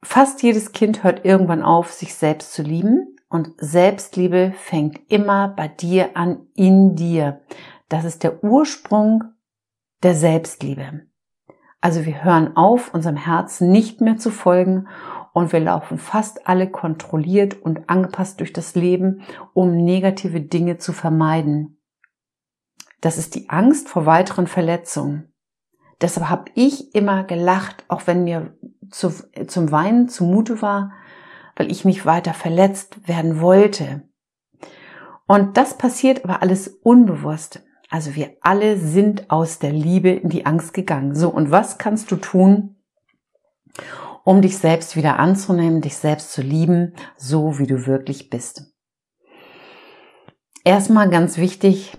Fast 0.02 0.42
jedes 0.42 0.72
Kind 0.72 1.04
hört 1.04 1.26
irgendwann 1.26 1.62
auf, 1.62 1.92
sich 1.92 2.14
selbst 2.14 2.54
zu 2.54 2.62
lieben 2.62 3.16
und 3.28 3.50
Selbstliebe 3.58 4.54
fängt 4.56 4.98
immer 5.12 5.48
bei 5.48 5.68
dir 5.68 6.16
an, 6.16 6.46
in 6.54 6.96
dir. 6.96 7.42
Das 7.90 8.06
ist 8.06 8.22
der 8.22 8.42
Ursprung 8.42 9.24
der 10.02 10.14
Selbstliebe. 10.14 11.09
Also 11.80 12.04
wir 12.04 12.24
hören 12.24 12.56
auf, 12.56 12.92
unserem 12.92 13.16
Herzen 13.16 13.70
nicht 13.70 14.00
mehr 14.00 14.18
zu 14.18 14.30
folgen 14.30 14.88
und 15.32 15.52
wir 15.52 15.60
laufen 15.60 15.98
fast 15.98 16.46
alle 16.46 16.68
kontrolliert 16.70 17.62
und 17.62 17.88
angepasst 17.88 18.40
durch 18.40 18.52
das 18.52 18.74
Leben, 18.74 19.22
um 19.54 19.76
negative 19.76 20.40
Dinge 20.40 20.78
zu 20.78 20.92
vermeiden. 20.92 21.78
Das 23.00 23.16
ist 23.16 23.34
die 23.34 23.48
Angst 23.48 23.88
vor 23.88 24.04
weiteren 24.04 24.46
Verletzungen. 24.46 25.32
Deshalb 26.00 26.28
habe 26.28 26.50
ich 26.54 26.94
immer 26.94 27.24
gelacht, 27.24 27.84
auch 27.88 28.06
wenn 28.06 28.24
mir 28.24 28.54
zu, 28.90 29.10
zum 29.46 29.70
Weinen 29.70 30.08
zumute 30.08 30.60
war, 30.60 30.92
weil 31.56 31.70
ich 31.70 31.84
nicht 31.84 32.06
weiter 32.06 32.34
verletzt 32.34 33.06
werden 33.08 33.40
wollte. 33.40 34.02
Und 35.26 35.56
das 35.56 35.78
passiert 35.78 36.24
aber 36.24 36.42
alles 36.42 36.68
unbewusst. 36.68 37.62
Also 37.90 38.14
wir 38.14 38.36
alle 38.40 38.78
sind 38.78 39.30
aus 39.30 39.58
der 39.58 39.72
Liebe 39.72 40.10
in 40.10 40.28
die 40.28 40.46
Angst 40.46 40.72
gegangen. 40.72 41.16
So, 41.16 41.28
und 41.28 41.50
was 41.50 41.76
kannst 41.76 42.10
du 42.12 42.16
tun, 42.16 42.76
um 44.24 44.40
dich 44.42 44.58
selbst 44.58 44.94
wieder 44.94 45.18
anzunehmen, 45.18 45.80
dich 45.80 45.96
selbst 45.96 46.32
zu 46.32 46.40
lieben, 46.40 46.94
so 47.16 47.58
wie 47.58 47.66
du 47.66 47.86
wirklich 47.86 48.30
bist? 48.30 48.72
Erstmal 50.62 51.10
ganz 51.10 51.36
wichtig, 51.36 51.98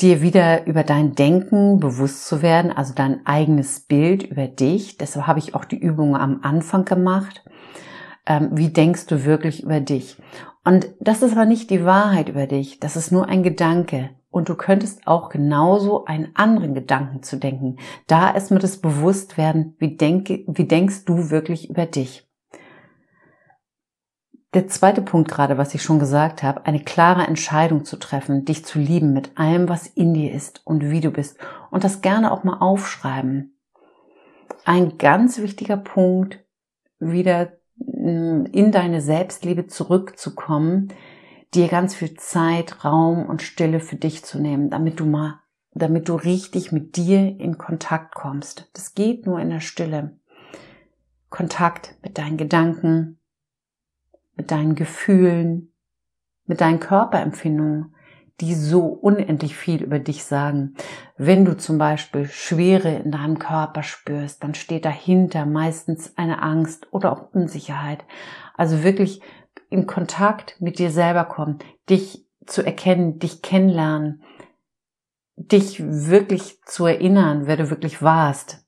dir 0.00 0.22
wieder 0.22 0.66
über 0.66 0.82
dein 0.82 1.14
Denken 1.14 1.78
bewusst 1.78 2.26
zu 2.26 2.42
werden, 2.42 2.72
also 2.72 2.92
dein 2.92 3.24
eigenes 3.26 3.80
Bild 3.80 4.24
über 4.24 4.48
dich. 4.48 4.96
Deshalb 4.96 5.26
habe 5.28 5.38
ich 5.38 5.54
auch 5.54 5.64
die 5.64 5.78
Übung 5.78 6.16
am 6.16 6.40
Anfang 6.42 6.84
gemacht. 6.84 7.44
Ähm, 8.26 8.50
wie 8.52 8.70
denkst 8.70 9.06
du 9.06 9.24
wirklich 9.24 9.62
über 9.62 9.78
dich? 9.78 10.16
Und 10.64 10.88
das 11.00 11.22
ist 11.22 11.32
aber 11.32 11.44
nicht 11.44 11.70
die 11.70 11.84
Wahrheit 11.84 12.28
über 12.28 12.46
dich. 12.46 12.80
Das 12.80 12.96
ist 12.96 13.12
nur 13.12 13.28
ein 13.28 13.42
Gedanke. 13.42 14.10
Und 14.30 14.48
du 14.48 14.54
könntest 14.54 15.06
auch 15.06 15.28
genauso 15.28 16.04
einen 16.04 16.30
anderen 16.34 16.74
Gedanken 16.74 17.22
zu 17.22 17.36
denken. 17.36 17.78
Da 18.06 18.30
ist 18.30 18.50
mir 18.50 18.60
das 18.60 18.78
Bewusstwerden, 18.78 19.74
wie, 19.78 19.96
denke, 19.96 20.44
wie 20.46 20.66
denkst 20.66 21.04
du 21.04 21.30
wirklich 21.30 21.68
über 21.68 21.86
dich. 21.86 22.30
Der 24.52 24.66
zweite 24.66 25.02
Punkt 25.02 25.30
gerade, 25.30 25.58
was 25.58 25.74
ich 25.74 25.82
schon 25.82 26.00
gesagt 26.00 26.42
habe, 26.42 26.66
eine 26.66 26.80
klare 26.80 27.24
Entscheidung 27.26 27.84
zu 27.84 27.96
treffen, 27.96 28.44
dich 28.44 28.64
zu 28.64 28.80
lieben 28.80 29.12
mit 29.12 29.38
allem, 29.38 29.68
was 29.68 29.86
in 29.86 30.12
dir 30.12 30.32
ist 30.32 30.62
und 30.64 30.90
wie 30.90 31.00
du 31.00 31.12
bist 31.12 31.38
und 31.70 31.84
das 31.84 32.00
gerne 32.00 32.32
auch 32.32 32.42
mal 32.42 32.58
aufschreiben. 32.58 33.56
Ein 34.64 34.98
ganz 34.98 35.38
wichtiger 35.38 35.76
Punkt, 35.76 36.44
wieder 36.98 37.52
mm, 37.76 38.46
in 38.46 38.72
deine 38.72 39.00
Selbstliebe 39.00 39.68
zurückzukommen, 39.68 40.92
dir 41.54 41.68
ganz 41.68 41.94
viel 41.94 42.14
Zeit, 42.14 42.84
Raum 42.84 43.26
und 43.26 43.42
Stille 43.42 43.80
für 43.80 43.96
dich 43.96 44.24
zu 44.24 44.40
nehmen, 44.40 44.70
damit 44.70 45.00
du 45.00 45.06
mal, 45.06 45.40
damit 45.72 46.08
du 46.08 46.14
richtig 46.14 46.72
mit 46.72 46.96
dir 46.96 47.18
in 47.38 47.58
Kontakt 47.58 48.14
kommst. 48.14 48.70
Das 48.72 48.94
geht 48.94 49.26
nur 49.26 49.40
in 49.40 49.50
der 49.50 49.60
Stille. 49.60 50.16
Kontakt 51.28 51.96
mit 52.02 52.18
deinen 52.18 52.36
Gedanken, 52.36 53.18
mit 54.36 54.50
deinen 54.50 54.74
Gefühlen, 54.74 55.72
mit 56.46 56.60
deinen 56.60 56.80
Körperempfindungen, 56.80 57.94
die 58.40 58.54
so 58.54 58.86
unendlich 58.86 59.56
viel 59.56 59.82
über 59.82 59.98
dich 59.98 60.24
sagen. 60.24 60.74
Wenn 61.16 61.44
du 61.44 61.56
zum 61.56 61.78
Beispiel 61.78 62.26
Schwere 62.26 62.96
in 62.96 63.12
deinem 63.12 63.38
Körper 63.38 63.82
spürst, 63.82 64.42
dann 64.42 64.54
steht 64.54 64.84
dahinter 64.84 65.44
meistens 65.46 66.16
eine 66.16 66.42
Angst 66.42 66.88
oder 66.90 67.12
auch 67.12 67.34
Unsicherheit. 67.34 68.04
Also 68.56 68.82
wirklich 68.82 69.20
in 69.70 69.86
Kontakt 69.86 70.60
mit 70.60 70.78
dir 70.78 70.90
selber 70.90 71.24
kommen, 71.24 71.58
dich 71.88 72.26
zu 72.46 72.62
erkennen, 72.62 73.18
dich 73.18 73.40
kennenlernen, 73.40 74.22
dich 75.36 75.80
wirklich 75.82 76.60
zu 76.64 76.86
erinnern, 76.86 77.46
wer 77.46 77.56
du 77.56 77.70
wirklich 77.70 78.02
warst. 78.02 78.66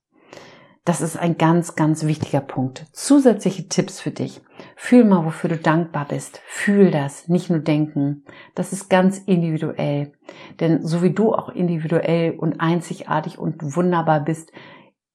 Das 0.84 1.00
ist 1.00 1.16
ein 1.16 1.38
ganz, 1.38 1.76
ganz 1.76 2.04
wichtiger 2.06 2.40
Punkt. 2.40 2.86
Zusätzliche 2.92 3.68
Tipps 3.68 4.00
für 4.00 4.10
dich. 4.10 4.40
Fühl 4.74 5.04
mal, 5.04 5.24
wofür 5.24 5.50
du 5.50 5.56
dankbar 5.56 6.06
bist. 6.08 6.40
Fühl 6.44 6.90
das, 6.90 7.28
nicht 7.28 7.50
nur 7.50 7.60
denken. 7.60 8.24
Das 8.56 8.72
ist 8.72 8.90
ganz 8.90 9.18
individuell. 9.18 10.12
Denn 10.58 10.84
so 10.84 11.02
wie 11.02 11.12
du 11.12 11.34
auch 11.34 11.50
individuell 11.50 12.32
und 12.32 12.60
einzigartig 12.60 13.38
und 13.38 13.76
wunderbar 13.76 14.24
bist, 14.24 14.50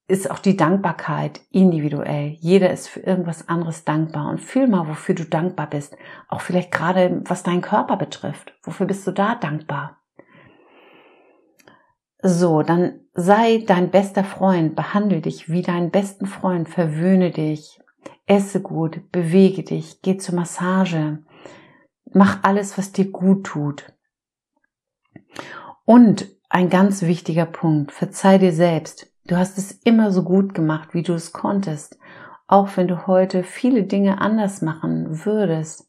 ist 0.08 0.30
auch 0.30 0.38
die 0.38 0.56
Dankbarkeit 0.56 1.42
individuell. 1.50 2.36
Jeder 2.40 2.70
ist 2.70 2.88
für 2.88 3.00
irgendwas 3.00 3.48
anderes 3.48 3.84
dankbar 3.84 4.30
und 4.30 4.40
fühl 4.40 4.66
mal, 4.66 4.88
wofür 4.88 5.14
du 5.14 5.24
dankbar 5.24 5.68
bist. 5.68 5.96
Auch 6.28 6.40
vielleicht 6.40 6.72
gerade, 6.72 7.20
was 7.26 7.42
deinen 7.42 7.60
Körper 7.60 7.98
betrifft. 7.98 8.54
Wofür 8.62 8.86
bist 8.86 9.06
du 9.06 9.12
da 9.12 9.34
dankbar? 9.34 9.98
So, 12.22 12.62
dann 12.62 13.00
sei 13.12 13.62
dein 13.66 13.90
bester 13.90 14.24
Freund, 14.24 14.74
behandle 14.74 15.20
dich 15.20 15.50
wie 15.50 15.62
deinen 15.62 15.90
besten 15.90 16.26
Freund, 16.26 16.68
verwöhne 16.68 17.30
dich, 17.30 17.78
esse 18.26 18.60
gut, 18.60 19.12
bewege 19.12 19.62
dich, 19.62 20.00
geh 20.02 20.16
zur 20.16 20.34
Massage, 20.34 21.18
mach 22.12 22.42
alles, 22.42 22.76
was 22.76 22.92
dir 22.92 23.10
gut 23.10 23.44
tut. 23.46 23.92
Und 25.84 26.28
ein 26.48 26.70
ganz 26.70 27.02
wichtiger 27.02 27.46
Punkt, 27.46 27.92
verzeih 27.92 28.38
dir 28.38 28.52
selbst. 28.52 29.12
Du 29.28 29.36
hast 29.36 29.58
es 29.58 29.72
immer 29.84 30.10
so 30.10 30.22
gut 30.22 30.54
gemacht, 30.54 30.94
wie 30.94 31.02
du 31.02 31.12
es 31.12 31.34
konntest, 31.34 31.98
auch 32.46 32.70
wenn 32.76 32.88
du 32.88 33.06
heute 33.06 33.44
viele 33.44 33.84
Dinge 33.84 34.22
anders 34.22 34.62
machen 34.62 35.26
würdest. 35.26 35.86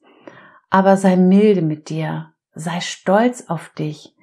Aber 0.69 0.97
sei 0.97 1.15
milde 1.15 1.61
mit 1.61 1.89
dir, 1.89 2.33
sei 2.53 2.81
stolz 2.81 3.45
auf 3.47 3.69
dich 3.69 4.13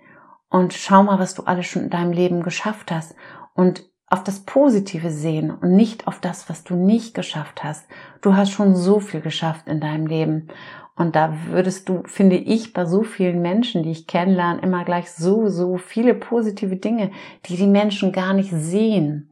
und 0.50 0.75
schau 0.75 1.02
mal, 1.02 1.18
was 1.18 1.35
du 1.35 1.44
alles 1.44 1.66
schon 1.66 1.85
in 1.85 1.90
deinem 1.90 2.12
Leben 2.12 2.42
geschafft 2.42 2.92
hast 2.92 3.14
und 3.54 3.88
auf 4.09 4.23
das 4.23 4.41
Positive 4.41 5.11
sehen 5.11 5.51
und 5.51 5.75
nicht 5.75 6.07
auf 6.07 6.21
das, 6.21 6.49
was 6.49 6.65
du 6.65 6.75
nicht 6.75 7.15
geschafft 7.15 7.65
hast. 7.65 7.87
Du 8.23 8.37
hast 8.37 8.51
schon 8.51 8.77
so 8.77 9.01
viel 9.01 9.21
geschafft 9.21 9.67
in 9.67 9.81
deinem 9.81 10.07
Leben 10.07 10.49
und 10.97 11.15
da 11.15 11.37
würdest 11.51 11.89
du, 11.91 12.03
finde 12.07 12.37
ich, 12.37 12.73
bei 12.73 12.87
so 12.87 13.03
vielen 13.03 13.43
Menschen, 13.43 13.83
die 13.83 13.91
ich 13.91 14.07
kennenlerne, 14.07 14.63
immer 14.63 14.85
gleich 14.85 15.11
so, 15.11 15.49
so 15.49 15.77
viele 15.77 16.15
positive 16.15 16.77
Dinge, 16.77 17.11
die 17.45 17.57
die 17.57 17.67
Menschen 17.67 18.13
gar 18.13 18.33
nicht 18.33 18.51
sehen. 18.51 19.31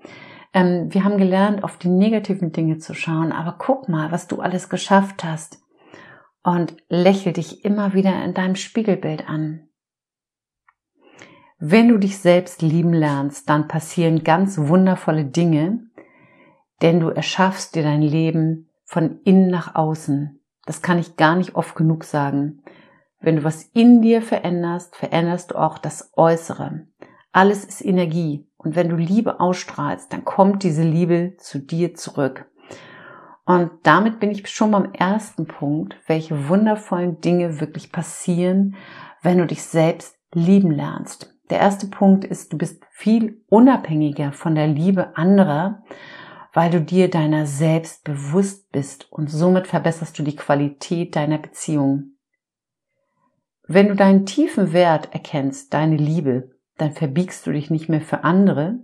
Ähm, 0.52 0.92
wir 0.92 1.04
haben 1.04 1.16
gelernt, 1.16 1.64
auf 1.64 1.78
die 1.78 1.88
negativen 1.88 2.52
Dinge 2.52 2.76
zu 2.78 2.92
schauen, 2.92 3.32
aber 3.32 3.56
guck 3.58 3.88
mal, 3.88 4.12
was 4.12 4.28
du 4.28 4.40
alles 4.40 4.68
geschafft 4.68 5.24
hast. 5.24 5.62
Und 6.42 6.76
lächel 6.90 7.32
dich 7.32 7.64
immer 7.64 7.94
wieder 7.94 8.22
in 8.22 8.34
deinem 8.34 8.56
Spiegelbild 8.56 9.26
an. 9.26 9.68
Wenn 11.66 11.88
du 11.88 11.96
dich 11.96 12.18
selbst 12.18 12.60
lieben 12.60 12.92
lernst, 12.92 13.48
dann 13.48 13.68
passieren 13.68 14.22
ganz 14.22 14.58
wundervolle 14.58 15.24
Dinge, 15.24 15.78
denn 16.82 17.00
du 17.00 17.08
erschaffst 17.08 17.74
dir 17.74 17.82
dein 17.82 18.02
Leben 18.02 18.68
von 18.84 19.20
innen 19.24 19.48
nach 19.48 19.74
außen. 19.74 20.38
Das 20.66 20.82
kann 20.82 20.98
ich 20.98 21.16
gar 21.16 21.36
nicht 21.36 21.54
oft 21.54 21.74
genug 21.74 22.04
sagen. 22.04 22.62
Wenn 23.18 23.36
du 23.36 23.44
was 23.44 23.62
in 23.62 24.02
dir 24.02 24.20
veränderst, 24.20 24.94
veränderst 24.94 25.52
du 25.52 25.54
auch 25.54 25.78
das 25.78 26.12
Äußere. 26.18 26.86
Alles 27.32 27.64
ist 27.64 27.82
Energie. 27.82 28.46
Und 28.58 28.76
wenn 28.76 28.90
du 28.90 28.96
Liebe 28.96 29.40
ausstrahlst, 29.40 30.12
dann 30.12 30.26
kommt 30.26 30.64
diese 30.64 30.84
Liebe 30.84 31.32
zu 31.38 31.60
dir 31.60 31.94
zurück. 31.94 32.44
Und 33.46 33.70
damit 33.84 34.20
bin 34.20 34.30
ich 34.30 34.46
schon 34.50 34.70
beim 34.70 34.92
ersten 34.92 35.46
Punkt, 35.46 35.96
welche 36.08 36.50
wundervollen 36.50 37.22
Dinge 37.22 37.58
wirklich 37.58 37.90
passieren, 37.90 38.76
wenn 39.22 39.38
du 39.38 39.46
dich 39.46 39.62
selbst 39.62 40.18
lieben 40.34 40.70
lernst. 40.70 41.33
Der 41.50 41.58
erste 41.58 41.86
Punkt 41.86 42.24
ist, 42.24 42.52
du 42.52 42.58
bist 42.58 42.82
viel 42.90 43.42
unabhängiger 43.48 44.32
von 44.32 44.54
der 44.54 44.66
Liebe 44.66 45.16
anderer 45.16 45.82
weil 46.54 46.70
du 46.70 46.80
dir 46.80 47.10
deiner 47.10 47.46
selbst 47.46 48.04
bewusst 48.04 48.70
bist 48.70 49.12
und 49.12 49.28
somit 49.28 49.66
verbesserst 49.66 50.18
du 50.18 50.22
die 50.22 50.36
Qualität 50.36 51.16
deiner 51.16 51.38
Beziehung. 51.38 52.12
Wenn 53.66 53.88
du 53.88 53.96
deinen 53.96 54.24
tiefen 54.24 54.72
Wert 54.72 55.12
erkennst, 55.12 55.74
deine 55.74 55.96
Liebe, 55.96 56.52
dann 56.78 56.92
verbiegst 56.92 57.46
du 57.46 57.52
dich 57.52 57.70
nicht 57.70 57.88
mehr 57.88 58.00
für 58.00 58.22
andere 58.22 58.78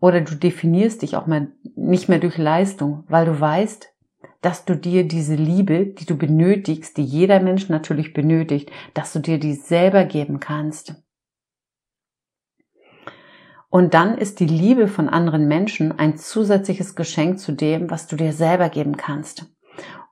oder 0.00 0.20
du 0.20 0.34
definierst 0.34 1.02
dich 1.02 1.16
auch 1.16 1.26
mal 1.26 1.52
nicht 1.76 2.08
mehr 2.08 2.18
durch 2.18 2.38
Leistung, 2.38 3.04
weil 3.08 3.26
du 3.26 3.38
weißt, 3.38 3.90
dass 4.40 4.64
du 4.64 4.76
dir 4.76 5.06
diese 5.06 5.36
Liebe, 5.36 5.86
die 5.86 6.06
du 6.06 6.16
benötigst, 6.16 6.96
die 6.96 7.04
jeder 7.04 7.40
Mensch 7.40 7.68
natürlich 7.68 8.12
benötigt, 8.12 8.70
dass 8.94 9.12
du 9.12 9.20
dir 9.20 9.38
die 9.38 9.54
selber 9.54 10.04
geben 10.04 10.40
kannst. 10.40 11.03
Und 13.74 13.92
dann 13.92 14.16
ist 14.16 14.38
die 14.38 14.46
Liebe 14.46 14.86
von 14.86 15.08
anderen 15.08 15.48
Menschen 15.48 15.98
ein 15.98 16.16
zusätzliches 16.16 16.94
Geschenk 16.94 17.40
zu 17.40 17.50
dem, 17.50 17.90
was 17.90 18.06
du 18.06 18.14
dir 18.14 18.32
selber 18.32 18.68
geben 18.68 18.96
kannst. 18.96 19.46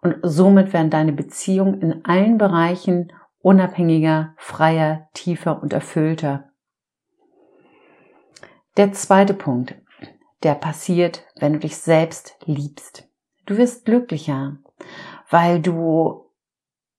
Und 0.00 0.16
somit 0.23 0.73
werden 0.73 0.90
deine 0.90 1.12
Beziehungen 1.12 1.81
in 1.81 2.04
allen 2.04 2.38
Bereichen 2.38 3.12
unabhängiger, 3.40 4.35
freier, 4.37 5.07
tiefer 5.14 5.62
und 5.62 5.73
erfüllter. 5.73 6.50
Der 8.76 8.92
zweite 8.95 9.33
Punkt, 9.33 9.76
der 10.42 10.57
passiert, 10.57 11.25
wenn 11.38 11.52
du 11.52 11.61
dich 11.61 11.76
selbst 11.76 12.37
liebst. 12.45 13.09
Du 13.47 13.59
wirst 13.59 13.85
glücklicher, 13.85 14.57
weil 15.31 15.61
du 15.61 16.26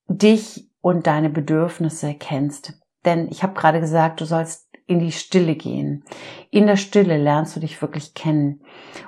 dich 0.08 0.70
und 0.80 1.08
deine 1.08 1.30
Bedürfnisse 1.30 2.14
kennst. 2.14 2.82
Denn 3.04 3.28
ich 3.28 3.44
habe 3.44 3.54
gerade 3.54 3.82
gesagt, 3.82 4.22
du 4.22 4.26
sollst 4.26 4.73
in 4.88 5.00
die 5.00 5.12
Stille 5.12 5.56
gehen. 5.56 6.04
In 6.50 6.68
der 6.68 6.76
Stille 6.76 7.18
lernst 7.18 7.56
du 7.56 7.60
dich 7.60 7.82
wirklich 7.82 8.14
kennen 8.14 8.62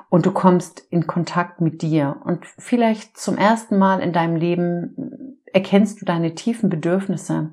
und 0.09 0.25
du 0.25 0.31
kommst 0.31 0.79
in 0.89 1.07
Kontakt 1.07 1.61
mit 1.61 1.81
dir 1.81 2.17
und 2.23 2.45
vielleicht 2.57 3.17
zum 3.17 3.37
ersten 3.37 3.77
Mal 3.77 3.99
in 3.99 4.13
deinem 4.13 4.35
Leben 4.35 5.41
erkennst 5.53 6.01
du 6.01 6.05
deine 6.05 6.35
tiefen 6.35 6.69
Bedürfnisse 6.69 7.51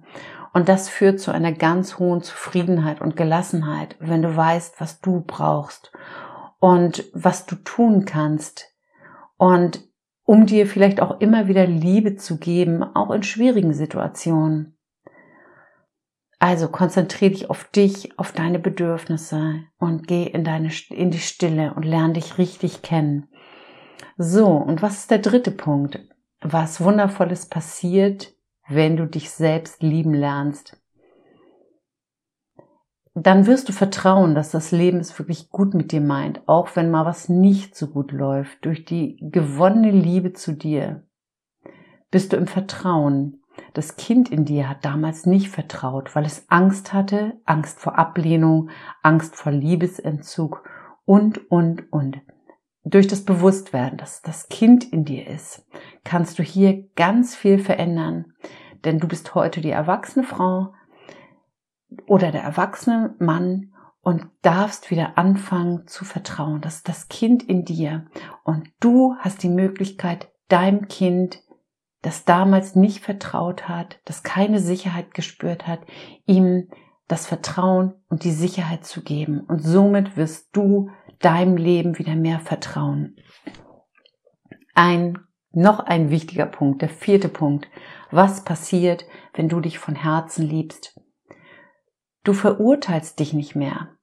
und 0.53 0.69
das 0.69 0.89
führt 0.89 1.21
zu 1.21 1.31
einer 1.31 1.53
ganz 1.53 1.99
hohen 1.99 2.23
Zufriedenheit 2.23 3.01
und 3.01 3.17
Gelassenheit, 3.17 3.97
wenn 4.01 4.23
du 4.23 4.37
weißt, 4.37 4.81
was 4.81 5.01
du 5.01 5.23
brauchst 5.27 5.93
und 6.59 7.05
was 7.15 7.47
du 7.47 7.57
tun 7.57 8.05
kannst 8.05 8.73
und 9.37 9.81
um 10.25 10.47
dir 10.47 10.67
vielleicht 10.67 11.01
auch 11.01 11.21
immer 11.21 11.49
wieder 11.49 11.67
Liebe 11.67 12.17
zu 12.17 12.39
geben, 12.39 12.83
auch 12.83 13.11
in 13.11 13.23
schwierigen 13.23 13.75
Situationen. 13.75 14.77
Also 16.43 16.67
konzentriere 16.67 17.31
dich 17.31 17.51
auf 17.51 17.71
dich, 17.71 18.19
auf 18.19 18.33
deine 18.33 18.59
Bedürfnisse 18.59 19.61
und 19.79 20.09
geh 20.09 20.25
in 20.25 20.43
deine, 20.43 20.73
in 20.91 21.13
die 21.13 21.21
Stille 21.21 21.73
und 21.75 21.85
lerne 21.85 22.15
dich 22.15 22.37
richtig 22.37 22.83
kennen. 22.83 23.29
So, 24.17 24.49
und 24.49 24.83
was 24.83 24.99
ist 24.99 25.13
der 25.13 25.21
dritte 25.21 25.53
Punkt? 25.53 26.01
Was 26.41 26.81
Wundervolles 26.81 27.47
passiert, 27.47 28.35
wenn 28.67 28.97
du 28.97 29.07
dich 29.07 29.31
selbst 29.31 29.85
lieben 29.85 30.15
lernst. 30.15 30.83
Dann 33.15 33.47
wirst 33.47 33.69
du 33.69 33.73
vertrauen, 33.73 34.35
dass 34.35 34.51
das 34.51 34.73
Leben 34.73 34.99
es 34.99 35.17
wirklich 35.17 35.49
gut 35.49 35.75
mit 35.75 35.93
dir 35.93 36.01
meint, 36.01 36.41
auch 36.49 36.75
wenn 36.75 36.91
mal 36.91 37.07
was 37.07 37.29
nicht 37.29 37.77
so 37.77 37.87
gut 37.87 38.11
läuft. 38.11 38.65
Durch 38.65 38.85
die 38.85 39.17
gewonnene 39.21 39.93
Liebe 39.93 40.33
zu 40.33 40.51
dir 40.51 41.07
bist 42.11 42.33
du 42.33 42.37
im 42.37 42.49
Vertrauen. 42.49 43.42
Das 43.75 43.97
Kind 43.97 44.31
in 44.31 44.45
dir 44.45 44.69
hat 44.69 44.85
damals 44.85 45.25
nicht 45.25 45.49
vertraut, 45.49 46.15
weil 46.15 46.27
es 46.27 46.45
Angst 46.49 46.93
hatte, 46.93 47.41
Angst 47.45 47.81
vor 47.81 47.99
Ablehnung, 47.99 48.71
Angst 49.03 49.37
vor 49.37 49.53
Liebesentzug 49.53 50.63
und, 51.05 51.51
und, 51.51 51.91
und. 51.93 52.21
Durch 52.85 53.07
das 53.07 53.25
Bewusstwerden, 53.25 53.97
dass 53.97 54.23
das 54.23 54.49
Kind 54.49 54.85
in 54.85 55.05
dir 55.05 55.27
ist, 55.27 55.67
kannst 56.05 56.39
du 56.39 56.43
hier 56.43 56.89
ganz 56.97 57.35
viel 57.35 57.59
verändern. 57.59 58.33
Denn 58.85 58.99
du 58.99 59.07
bist 59.07 59.35
heute 59.35 59.61
die 59.61 59.71
erwachsene 59.71 60.25
Frau 60.25 60.75
oder 62.07 62.33
der 62.33 62.43
erwachsene 62.43 63.15
Mann 63.19 63.73
und 64.03 64.27
darfst 64.43 64.91
wieder 64.91 65.17
anfangen 65.17 65.87
zu 65.87 66.05
vertrauen. 66.05 66.61
Das 66.61 66.77
ist 66.77 66.89
das 66.89 67.09
Kind 67.09 67.45
in 67.45 67.65
dir. 67.65 68.07
Und 68.43 68.69
du 68.81 69.15
hast 69.21 69.45
die 69.45 69.49
Möglichkeit, 69.49 70.33
deinem 70.49 70.89
Kind, 70.89 71.43
das 72.03 72.25
damals 72.25 72.75
nicht 72.75 73.05
vertraut 73.05 73.69
hat, 73.69 74.01
das 74.05 74.23
keine 74.23 74.59
Sicherheit 74.59 75.15
gespürt 75.15 75.67
hat, 75.67 75.81
ihm 76.27 76.69
das 77.09 77.27
Vertrauen 77.27 77.95
und 78.09 78.25
die 78.25 78.33
Sicherheit 78.33 78.85
zu 78.85 79.03
geben. 79.03 79.41
Und 79.41 79.61
somit 79.61 80.17
wirst 80.17 80.55
du 80.57 80.91
deinem 81.21 81.57
Leben 81.57 81.99
wieder 81.99 82.17
mehr 82.17 82.41
vertrauen. 82.41 83.17
Ein, 84.75 85.19
noch 85.53 85.79
ein 85.81 86.11
wichtiger 86.11 86.47
Punkt, 86.47 86.83
der 86.83 86.89
vierte 86.89 87.29
Punkt. 87.29 87.69
Was 88.11 88.45
passiert, 88.45 89.07
wenn 89.35 89.49
du 89.49 89.61
dich 89.61 89.79
von 89.79 89.95
Herzen 89.95 90.47
liebst? 90.47 90.99
Du 92.25 92.33
verurteilst 92.33 93.19
dich 93.19 93.33
nicht 93.33 93.55
mehr. 93.55 93.97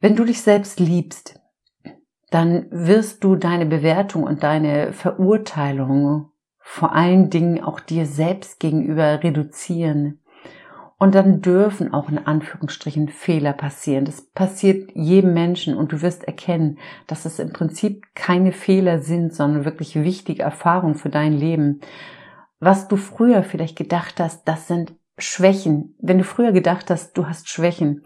Wenn 0.00 0.16
du 0.16 0.24
dich 0.24 0.42
selbst 0.42 0.80
liebst, 0.80 1.40
dann 2.30 2.66
wirst 2.70 3.24
du 3.24 3.36
deine 3.36 3.66
Bewertung 3.66 4.24
und 4.24 4.42
deine 4.42 4.92
Verurteilung 4.92 6.30
vor 6.58 6.92
allen 6.92 7.30
Dingen 7.30 7.64
auch 7.64 7.80
dir 7.80 8.04
selbst 8.04 8.60
gegenüber 8.60 9.22
reduzieren. 9.22 10.20
Und 10.98 11.14
dann 11.14 11.40
dürfen 11.40 11.94
auch 11.94 12.10
in 12.10 12.18
Anführungsstrichen 12.18 13.08
Fehler 13.08 13.52
passieren. 13.52 14.04
Das 14.04 14.20
passiert 14.20 14.90
jedem 14.94 15.32
Menschen 15.32 15.76
und 15.76 15.92
du 15.92 16.02
wirst 16.02 16.24
erkennen, 16.24 16.78
dass 17.06 17.24
es 17.24 17.38
im 17.38 17.52
Prinzip 17.52 18.04
keine 18.14 18.52
Fehler 18.52 18.98
sind, 18.98 19.32
sondern 19.32 19.64
wirklich 19.64 19.94
wichtige 19.94 20.42
Erfahrungen 20.42 20.96
für 20.96 21.08
dein 21.08 21.32
Leben. 21.32 21.80
Was 22.58 22.88
du 22.88 22.96
früher 22.96 23.44
vielleicht 23.44 23.78
gedacht 23.78 24.18
hast, 24.18 24.46
das 24.48 24.66
sind 24.66 24.92
Schwächen. 25.16 25.94
Wenn 26.00 26.18
du 26.18 26.24
früher 26.24 26.52
gedacht 26.52 26.90
hast, 26.90 27.16
du 27.16 27.28
hast 27.28 27.48
Schwächen, 27.48 28.02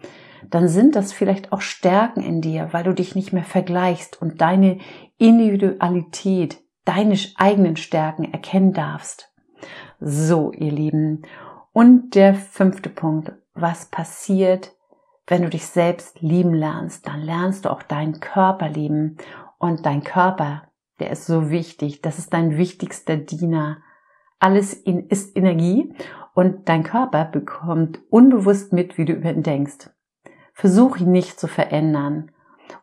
dann 0.49 0.67
sind 0.67 0.95
das 0.95 1.13
vielleicht 1.13 1.51
auch 1.51 1.61
Stärken 1.61 2.21
in 2.21 2.41
dir, 2.41 2.69
weil 2.71 2.83
du 2.83 2.93
dich 2.93 3.15
nicht 3.15 3.33
mehr 3.33 3.43
vergleichst 3.43 4.21
und 4.21 4.41
deine 4.41 4.79
Individualität, 5.17 6.61
deine 6.85 7.17
eigenen 7.37 7.77
Stärken 7.77 8.31
erkennen 8.31 8.73
darfst. 8.73 9.31
So, 9.99 10.51
ihr 10.51 10.71
Lieben. 10.71 11.23
Und 11.71 12.15
der 12.15 12.35
fünfte 12.35 12.89
Punkt, 12.89 13.31
was 13.53 13.85
passiert, 13.85 14.75
wenn 15.27 15.43
du 15.43 15.49
dich 15.49 15.65
selbst 15.65 16.21
lieben 16.21 16.53
lernst? 16.53 17.07
Dann 17.07 17.21
lernst 17.21 17.65
du 17.65 17.71
auch 17.71 17.83
deinen 17.83 18.19
Körper 18.19 18.69
lieben. 18.69 19.17
Und 19.57 19.85
dein 19.85 20.03
Körper, 20.03 20.63
der 20.99 21.11
ist 21.11 21.25
so 21.25 21.49
wichtig. 21.49 22.01
Das 22.01 22.19
ist 22.19 22.33
dein 22.33 22.57
wichtigster 22.57 23.17
Diener. 23.17 23.77
Alles 24.39 24.73
in, 24.73 25.07
ist 25.07 25.37
Energie 25.37 25.93
und 26.33 26.67
dein 26.67 26.83
Körper 26.83 27.25
bekommt 27.25 27.99
unbewusst 28.09 28.73
mit, 28.73 28.97
wie 28.97 29.05
du 29.05 29.13
über 29.13 29.31
ihn 29.31 29.43
denkst. 29.43 29.89
Versuch 30.53 30.97
ihn 30.97 31.11
nicht 31.11 31.39
zu 31.39 31.47
verändern, 31.47 32.31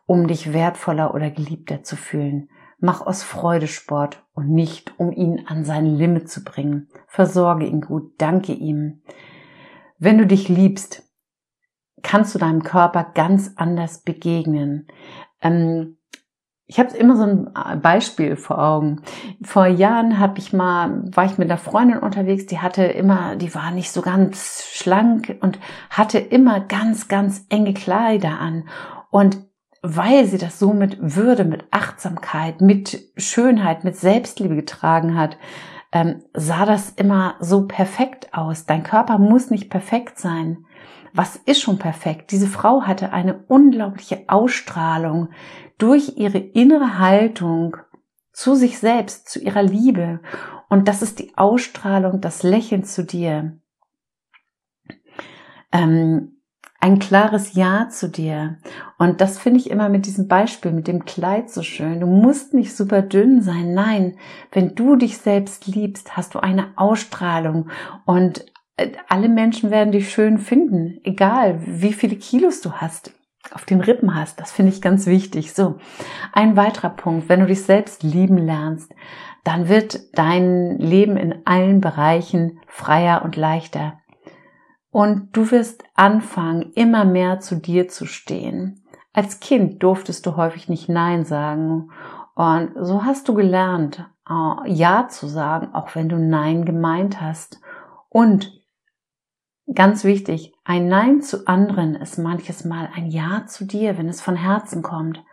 um 0.05 0.27
dich 0.27 0.53
wertvoller 0.53 1.13
oder 1.13 1.31
geliebter 1.31 1.83
zu 1.83 1.95
fühlen. 1.95 2.49
Mach 2.79 3.01
aus 3.01 3.23
Freude 3.23 3.67
Sport 3.67 4.25
und 4.33 4.49
nicht, 4.49 4.93
um 4.99 5.11
ihn 5.11 5.45
an 5.47 5.63
sein 5.63 5.85
Limit 5.85 6.29
zu 6.29 6.43
bringen. 6.43 6.89
Versorge 7.07 7.65
ihn 7.65 7.81
gut, 7.81 8.13
danke 8.17 8.53
ihm. 8.53 9.01
Wenn 9.97 10.17
du 10.17 10.25
dich 10.25 10.49
liebst, 10.49 11.03
kannst 12.01 12.33
du 12.33 12.39
deinem 12.39 12.63
Körper 12.63 13.11
ganz 13.13 13.53
anders 13.55 14.01
begegnen. 14.01 14.87
Ähm, 15.41 15.97
ich 16.67 16.79
habe 16.79 16.95
immer 16.95 17.17
so 17.17 17.23
ein 17.23 17.81
Beispiel 17.81 18.37
vor 18.37 18.59
Augen. 18.59 19.01
Vor 19.43 19.67
Jahren 19.67 20.19
habe 20.19 20.39
ich 20.39 20.53
mal, 20.53 21.03
war 21.13 21.25
ich 21.25 21.37
mit 21.37 21.49
einer 21.49 21.57
Freundin 21.57 21.99
unterwegs, 21.99 22.45
die 22.45 22.59
hatte 22.59 22.83
immer, 22.83 23.35
die 23.35 23.53
war 23.53 23.71
nicht 23.71 23.91
so 23.91 24.01
ganz 24.01 24.63
schlank 24.71 25.37
und 25.41 25.59
hatte 25.89 26.17
immer 26.17 26.61
ganz, 26.61 27.09
ganz 27.09 27.45
enge 27.49 27.73
Kleider 27.73 28.39
an. 28.39 28.69
Und 29.09 29.39
weil 29.81 30.25
sie 30.25 30.37
das 30.37 30.59
so 30.59 30.73
mit 30.73 30.97
Würde, 31.01 31.43
mit 31.43 31.65
Achtsamkeit, 31.71 32.61
mit 32.61 33.01
Schönheit, 33.17 33.83
mit 33.83 33.97
Selbstliebe 33.97 34.55
getragen 34.55 35.17
hat, 35.17 35.37
ähm, 35.91 36.23
sah 36.33 36.65
das 36.65 36.91
immer 36.91 37.35
so 37.39 37.67
perfekt 37.67 38.33
aus. 38.33 38.65
Dein 38.65 38.83
Körper 38.83 39.17
muss 39.17 39.49
nicht 39.49 39.69
perfekt 39.69 40.19
sein. 40.19 40.65
Was 41.13 41.35
ist 41.35 41.61
schon 41.61 41.77
perfekt? 41.77 42.31
Diese 42.31 42.47
Frau 42.47 42.83
hatte 42.83 43.11
eine 43.13 43.43
unglaubliche 43.47 44.23
Ausstrahlung 44.27 45.29
durch 45.77 46.17
ihre 46.17 46.37
innere 46.37 46.99
Haltung 46.99 47.77
zu 48.33 48.55
sich 48.55 48.79
selbst, 48.79 49.29
zu 49.29 49.39
ihrer 49.39 49.63
Liebe. 49.63 50.19
Und 50.69 50.87
das 50.87 51.01
ist 51.01 51.19
die 51.19 51.37
Ausstrahlung, 51.37 52.21
das 52.21 52.43
Lächeln 52.43 52.83
zu 52.83 53.03
dir. 53.03 53.57
Ähm, 55.71 56.41
ein 56.79 56.97
klares 56.97 57.53
Ja 57.53 57.89
zu 57.89 58.09
dir. 58.09 58.57
Und 58.97 59.21
das 59.21 59.37
finde 59.37 59.59
ich 59.59 59.69
immer 59.69 59.87
mit 59.87 60.07
diesem 60.07 60.27
Beispiel, 60.27 60.71
mit 60.71 60.87
dem 60.87 61.05
Kleid 61.05 61.49
so 61.51 61.61
schön. 61.61 61.99
Du 61.99 62.07
musst 62.07 62.53
nicht 62.53 62.75
super 62.75 63.03
dünn 63.03 63.41
sein. 63.41 63.73
Nein, 63.73 64.17
wenn 64.51 64.73
du 64.73 64.95
dich 64.95 65.19
selbst 65.19 65.67
liebst, 65.67 66.17
hast 66.17 66.33
du 66.33 66.39
eine 66.39 66.73
Ausstrahlung 66.77 67.69
und 68.05 68.45
alle 69.07 69.29
Menschen 69.29 69.71
werden 69.71 69.91
dich 69.91 70.11
schön 70.11 70.37
finden, 70.37 70.99
egal 71.03 71.61
wie 71.65 71.93
viele 71.93 72.15
Kilos 72.15 72.61
du 72.61 72.73
hast, 72.73 73.13
auf 73.51 73.65
den 73.65 73.81
Rippen 73.81 74.15
hast. 74.15 74.39
Das 74.39 74.51
finde 74.51 74.71
ich 74.71 74.81
ganz 74.81 75.05
wichtig. 75.05 75.53
So, 75.53 75.77
ein 76.33 76.55
weiterer 76.55 76.89
Punkt, 76.89 77.29
wenn 77.29 77.41
du 77.41 77.47
dich 77.47 77.63
selbst 77.63 78.03
lieben 78.03 78.37
lernst, 78.37 78.93
dann 79.43 79.67
wird 79.67 80.17
dein 80.17 80.77
Leben 80.77 81.17
in 81.17 81.45
allen 81.45 81.81
Bereichen 81.81 82.59
freier 82.67 83.23
und 83.23 83.35
leichter. 83.35 83.99
Und 84.91 85.29
du 85.35 85.51
wirst 85.51 85.83
anfangen, 85.95 86.73
immer 86.75 87.05
mehr 87.05 87.39
zu 87.39 87.55
dir 87.55 87.87
zu 87.87 88.05
stehen. 88.05 88.83
Als 89.13 89.39
Kind 89.39 89.81
durftest 89.83 90.25
du 90.25 90.35
häufig 90.35 90.69
nicht 90.69 90.89
Nein 90.89 91.25
sagen. 91.25 91.89
Und 92.35 92.71
so 92.79 93.03
hast 93.03 93.27
du 93.27 93.33
gelernt, 93.33 94.05
äh, 94.29 94.71
Ja 94.71 95.07
zu 95.07 95.27
sagen, 95.27 95.73
auch 95.73 95.95
wenn 95.95 96.09
du 96.09 96.17
Nein 96.17 96.65
gemeint 96.65 97.21
hast. 97.21 97.61
Und 98.09 98.60
ganz 99.73 100.03
wichtig, 100.03 100.53
ein 100.63 100.87
Nein 100.87 101.21
zu 101.21 101.47
anderen 101.47 101.95
ist 101.95 102.17
manches 102.17 102.65
Mal 102.65 102.89
ein 102.95 103.07
Ja 103.07 103.45
zu 103.47 103.65
dir, 103.65 103.97
wenn 103.97 104.09
es 104.09 104.21
von 104.21 104.35
Herzen 104.35 104.81
kommt. 104.81 105.23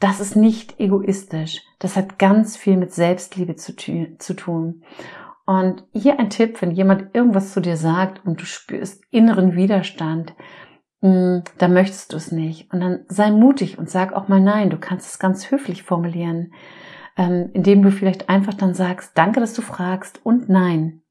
Das 0.00 0.20
ist 0.20 0.36
nicht 0.36 0.80
egoistisch. 0.80 1.62
Das 1.78 1.96
hat 1.96 2.18
ganz 2.18 2.56
viel 2.56 2.76
mit 2.76 2.92
Selbstliebe 2.92 3.56
zu, 3.56 3.74
zu 4.18 4.34
tun. 4.34 4.82
Und 5.46 5.84
hier 5.92 6.18
ein 6.18 6.30
Tipp, 6.30 6.60
wenn 6.62 6.70
jemand 6.70 7.14
irgendwas 7.14 7.52
zu 7.52 7.60
dir 7.60 7.76
sagt 7.76 8.24
und 8.24 8.40
du 8.40 8.46
spürst 8.46 9.02
inneren 9.10 9.54
Widerstand, 9.54 10.34
hm, 11.02 11.42
da 11.58 11.68
möchtest 11.68 12.12
du 12.12 12.16
es 12.16 12.32
nicht. 12.32 12.72
Und 12.72 12.80
dann 12.80 13.04
sei 13.08 13.30
mutig 13.30 13.78
und 13.78 13.90
sag 13.90 14.14
auch 14.14 14.28
mal 14.28 14.40
nein. 14.40 14.70
Du 14.70 14.78
kannst 14.78 15.06
es 15.06 15.18
ganz 15.18 15.50
höflich 15.50 15.82
formulieren, 15.82 16.54
ähm, 17.16 17.50
indem 17.52 17.82
du 17.82 17.90
vielleicht 17.90 18.28
einfach 18.30 18.54
dann 18.54 18.74
sagst, 18.74 19.12
danke, 19.16 19.40
dass 19.40 19.52
du 19.52 19.60
fragst 19.60 20.24
und 20.24 20.48
nein. 20.48 21.02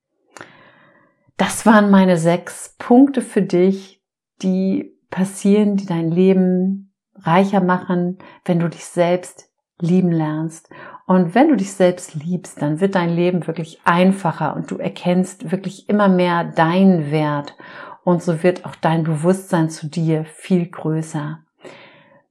Das 1.45 1.65
waren 1.65 1.91
meine 1.91 2.15
sechs 2.15 2.73
Punkte 2.79 3.21
für 3.21 3.41
dich, 3.41 4.01
die 4.41 4.97
passieren, 5.10 5.75
die 5.75 5.86
dein 5.86 6.10
Leben 6.10 6.93
reicher 7.17 7.60
machen, 7.60 8.17
wenn 8.45 8.60
du 8.60 8.69
dich 8.69 8.86
selbst 8.86 9.49
lieben 9.77 10.13
lernst. 10.13 10.69
Und 11.06 11.36
wenn 11.36 11.49
du 11.49 11.58
dich 11.58 11.73
selbst 11.73 12.15
liebst, 12.15 12.62
dann 12.62 12.79
wird 12.79 12.95
dein 12.95 13.10
Leben 13.10 13.45
wirklich 13.45 13.82
einfacher 13.84 14.56
und 14.56 14.71
du 14.71 14.77
erkennst 14.77 15.51
wirklich 15.51 15.89
immer 15.89 16.08
mehr 16.08 16.45
deinen 16.45 17.12
Wert 17.12 17.58
und 18.06 18.23
so 18.23 18.41
wird 18.41 18.63
auch 18.63 18.77
dein 18.77 19.03
Bewusstsein 19.03 19.69
zu 19.69 19.89
dir 19.89 20.23
viel 20.23 20.69
größer. 20.69 21.42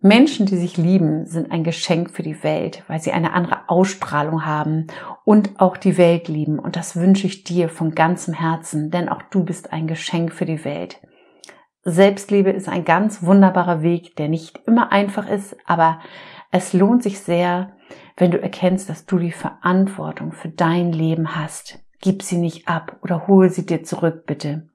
Menschen, 0.04 0.46
die 0.46 0.56
sich 0.56 0.76
lieben, 0.76 1.26
sind 1.26 1.52
ein 1.52 1.62
Geschenk 1.62 2.10
für 2.10 2.24
die 2.24 2.42
Welt, 2.42 2.82
weil 2.88 3.00
sie 3.00 3.12
eine 3.12 3.34
andere 3.34 3.68
Ausstrahlung 3.68 4.44
haben 4.44 4.88
und 5.24 5.60
auch 5.60 5.76
die 5.76 5.96
Welt 5.96 6.26
lieben. 6.26 6.58
Und 6.58 6.74
das 6.74 6.96
wünsche 6.96 7.28
ich 7.28 7.44
dir 7.44 7.68
von 7.68 7.94
ganzem 7.94 8.34
Herzen, 8.34 8.90
denn 8.90 9.08
auch 9.08 9.22
du 9.22 9.44
bist 9.44 9.72
ein 9.72 9.86
Geschenk 9.86 10.32
für 10.32 10.44
die 10.44 10.64
Welt. 10.64 11.00
Selbstliebe 11.84 12.50
ist 12.50 12.68
ein 12.68 12.84
ganz 12.84 13.22
wunderbarer 13.22 13.82
Weg, 13.82 14.16
der 14.16 14.28
nicht 14.28 14.58
immer 14.66 14.90
einfach 14.90 15.28
ist, 15.28 15.56
aber 15.66 16.00
es 16.50 16.72
lohnt 16.72 17.04
sich 17.04 17.20
sehr, 17.20 17.76
wenn 18.16 18.32
du 18.32 18.42
erkennst, 18.42 18.88
dass 18.88 19.06
du 19.06 19.18
die 19.18 19.32
Verantwortung 19.32 20.32
für 20.32 20.48
dein 20.48 20.92
Leben 20.92 21.36
hast. 21.36 21.78
Gib 22.00 22.22
sie 22.22 22.38
nicht 22.38 22.66
ab 22.66 22.96
oder 23.02 23.28
hol 23.28 23.50
sie 23.50 23.66
dir 23.66 23.84
zurück, 23.84 24.26
bitte. 24.26 24.68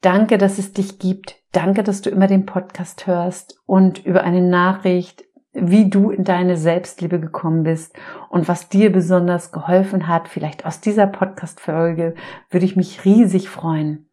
Danke, 0.00 0.38
dass 0.38 0.58
es 0.58 0.72
dich 0.72 0.98
gibt. 0.98 1.36
Danke, 1.52 1.82
dass 1.82 2.00
du 2.00 2.10
immer 2.10 2.26
den 2.26 2.46
Podcast 2.46 3.06
hörst 3.06 3.60
und 3.66 4.04
über 4.06 4.22
eine 4.22 4.40
Nachricht, 4.40 5.24
wie 5.52 5.90
du 5.90 6.10
in 6.10 6.24
deine 6.24 6.56
Selbstliebe 6.56 7.20
gekommen 7.20 7.64
bist 7.64 7.94
und 8.30 8.48
was 8.48 8.68
dir 8.68 8.92
besonders 8.92 9.52
geholfen 9.52 10.06
hat, 10.06 10.28
vielleicht 10.28 10.64
aus 10.64 10.80
dieser 10.80 11.06
Podcast-Folge, 11.06 12.14
würde 12.50 12.64
ich 12.64 12.76
mich 12.76 13.04
riesig 13.04 13.48
freuen. 13.48 14.08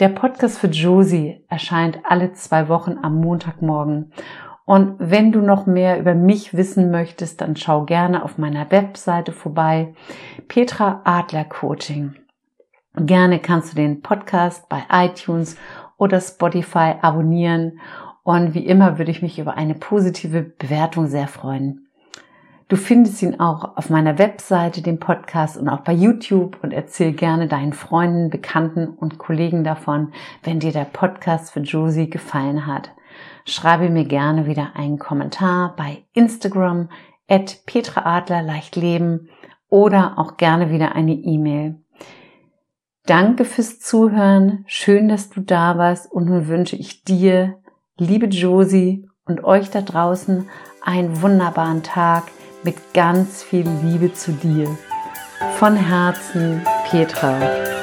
Der 0.00 0.08
Podcast 0.08 0.58
für 0.58 0.66
Josie 0.66 1.44
erscheint 1.48 2.00
alle 2.04 2.32
zwei 2.32 2.68
Wochen 2.68 2.98
am 3.00 3.20
Montagmorgen. 3.20 4.12
Und 4.64 4.96
wenn 4.98 5.32
du 5.32 5.40
noch 5.40 5.66
mehr 5.66 5.98
über 5.98 6.14
mich 6.14 6.54
wissen 6.54 6.90
möchtest, 6.90 7.40
dann 7.40 7.56
schau 7.56 7.84
gerne 7.84 8.24
auf 8.24 8.38
meiner 8.38 8.70
Webseite 8.70 9.32
vorbei. 9.32 9.94
Petra 10.48 11.02
Adler 11.04 11.44
Coaching. 11.44 12.16
Gerne 12.94 13.38
kannst 13.38 13.72
du 13.72 13.76
den 13.76 14.02
Podcast 14.02 14.68
bei 14.68 14.82
iTunes 14.90 15.56
oder 15.96 16.20
Spotify 16.20 16.94
abonnieren 17.00 17.80
und 18.22 18.54
wie 18.54 18.66
immer 18.66 18.98
würde 18.98 19.10
ich 19.10 19.22
mich 19.22 19.38
über 19.38 19.56
eine 19.56 19.74
positive 19.74 20.42
Bewertung 20.42 21.06
sehr 21.06 21.26
freuen. 21.26 21.88
Du 22.68 22.76
findest 22.76 23.20
ihn 23.22 23.38
auch 23.38 23.76
auf 23.76 23.90
meiner 23.90 24.18
Webseite, 24.18 24.80
den 24.80 24.98
Podcast 24.98 25.58
und 25.58 25.68
auch 25.68 25.80
bei 25.80 25.92
YouTube 25.92 26.58
und 26.62 26.72
erzähl 26.72 27.12
gerne 27.12 27.46
deinen 27.46 27.74
Freunden, 27.74 28.30
Bekannten 28.30 28.88
und 28.88 29.18
Kollegen 29.18 29.62
davon, 29.62 30.12
wenn 30.42 30.60
dir 30.60 30.72
der 30.72 30.86
Podcast 30.86 31.50
für 31.52 31.60
Josie 31.60 32.08
gefallen 32.08 32.66
hat. 32.66 32.92
Schreibe 33.44 33.90
mir 33.90 34.04
gerne 34.04 34.46
wieder 34.46 34.74
einen 34.74 34.98
Kommentar 34.98 35.74
bei 35.76 36.04
Instagram 36.14 36.88
at 37.28 37.60
Petra 37.66 38.06
Adler 38.06 38.42
leicht 38.42 38.76
leben 38.76 39.28
oder 39.68 40.18
auch 40.18 40.36
gerne 40.36 40.70
wieder 40.70 40.94
eine 40.94 41.12
E-Mail. 41.12 41.81
Danke 43.06 43.44
fürs 43.44 43.80
Zuhören. 43.80 44.64
Schön, 44.66 45.08
dass 45.08 45.28
du 45.28 45.40
da 45.40 45.76
warst. 45.76 46.10
Und 46.10 46.26
nun 46.26 46.46
wünsche 46.46 46.76
ich 46.76 47.02
dir, 47.02 47.58
liebe 47.98 48.26
Josie 48.26 49.08
und 49.26 49.42
euch 49.44 49.70
da 49.70 49.80
draußen 49.80 50.48
einen 50.82 51.20
wunderbaren 51.20 51.82
Tag 51.82 52.24
mit 52.62 52.76
ganz 52.94 53.42
viel 53.42 53.66
Liebe 53.82 54.12
zu 54.12 54.32
dir. 54.32 54.68
Von 55.58 55.74
Herzen, 55.76 56.62
Petra. 56.88 57.81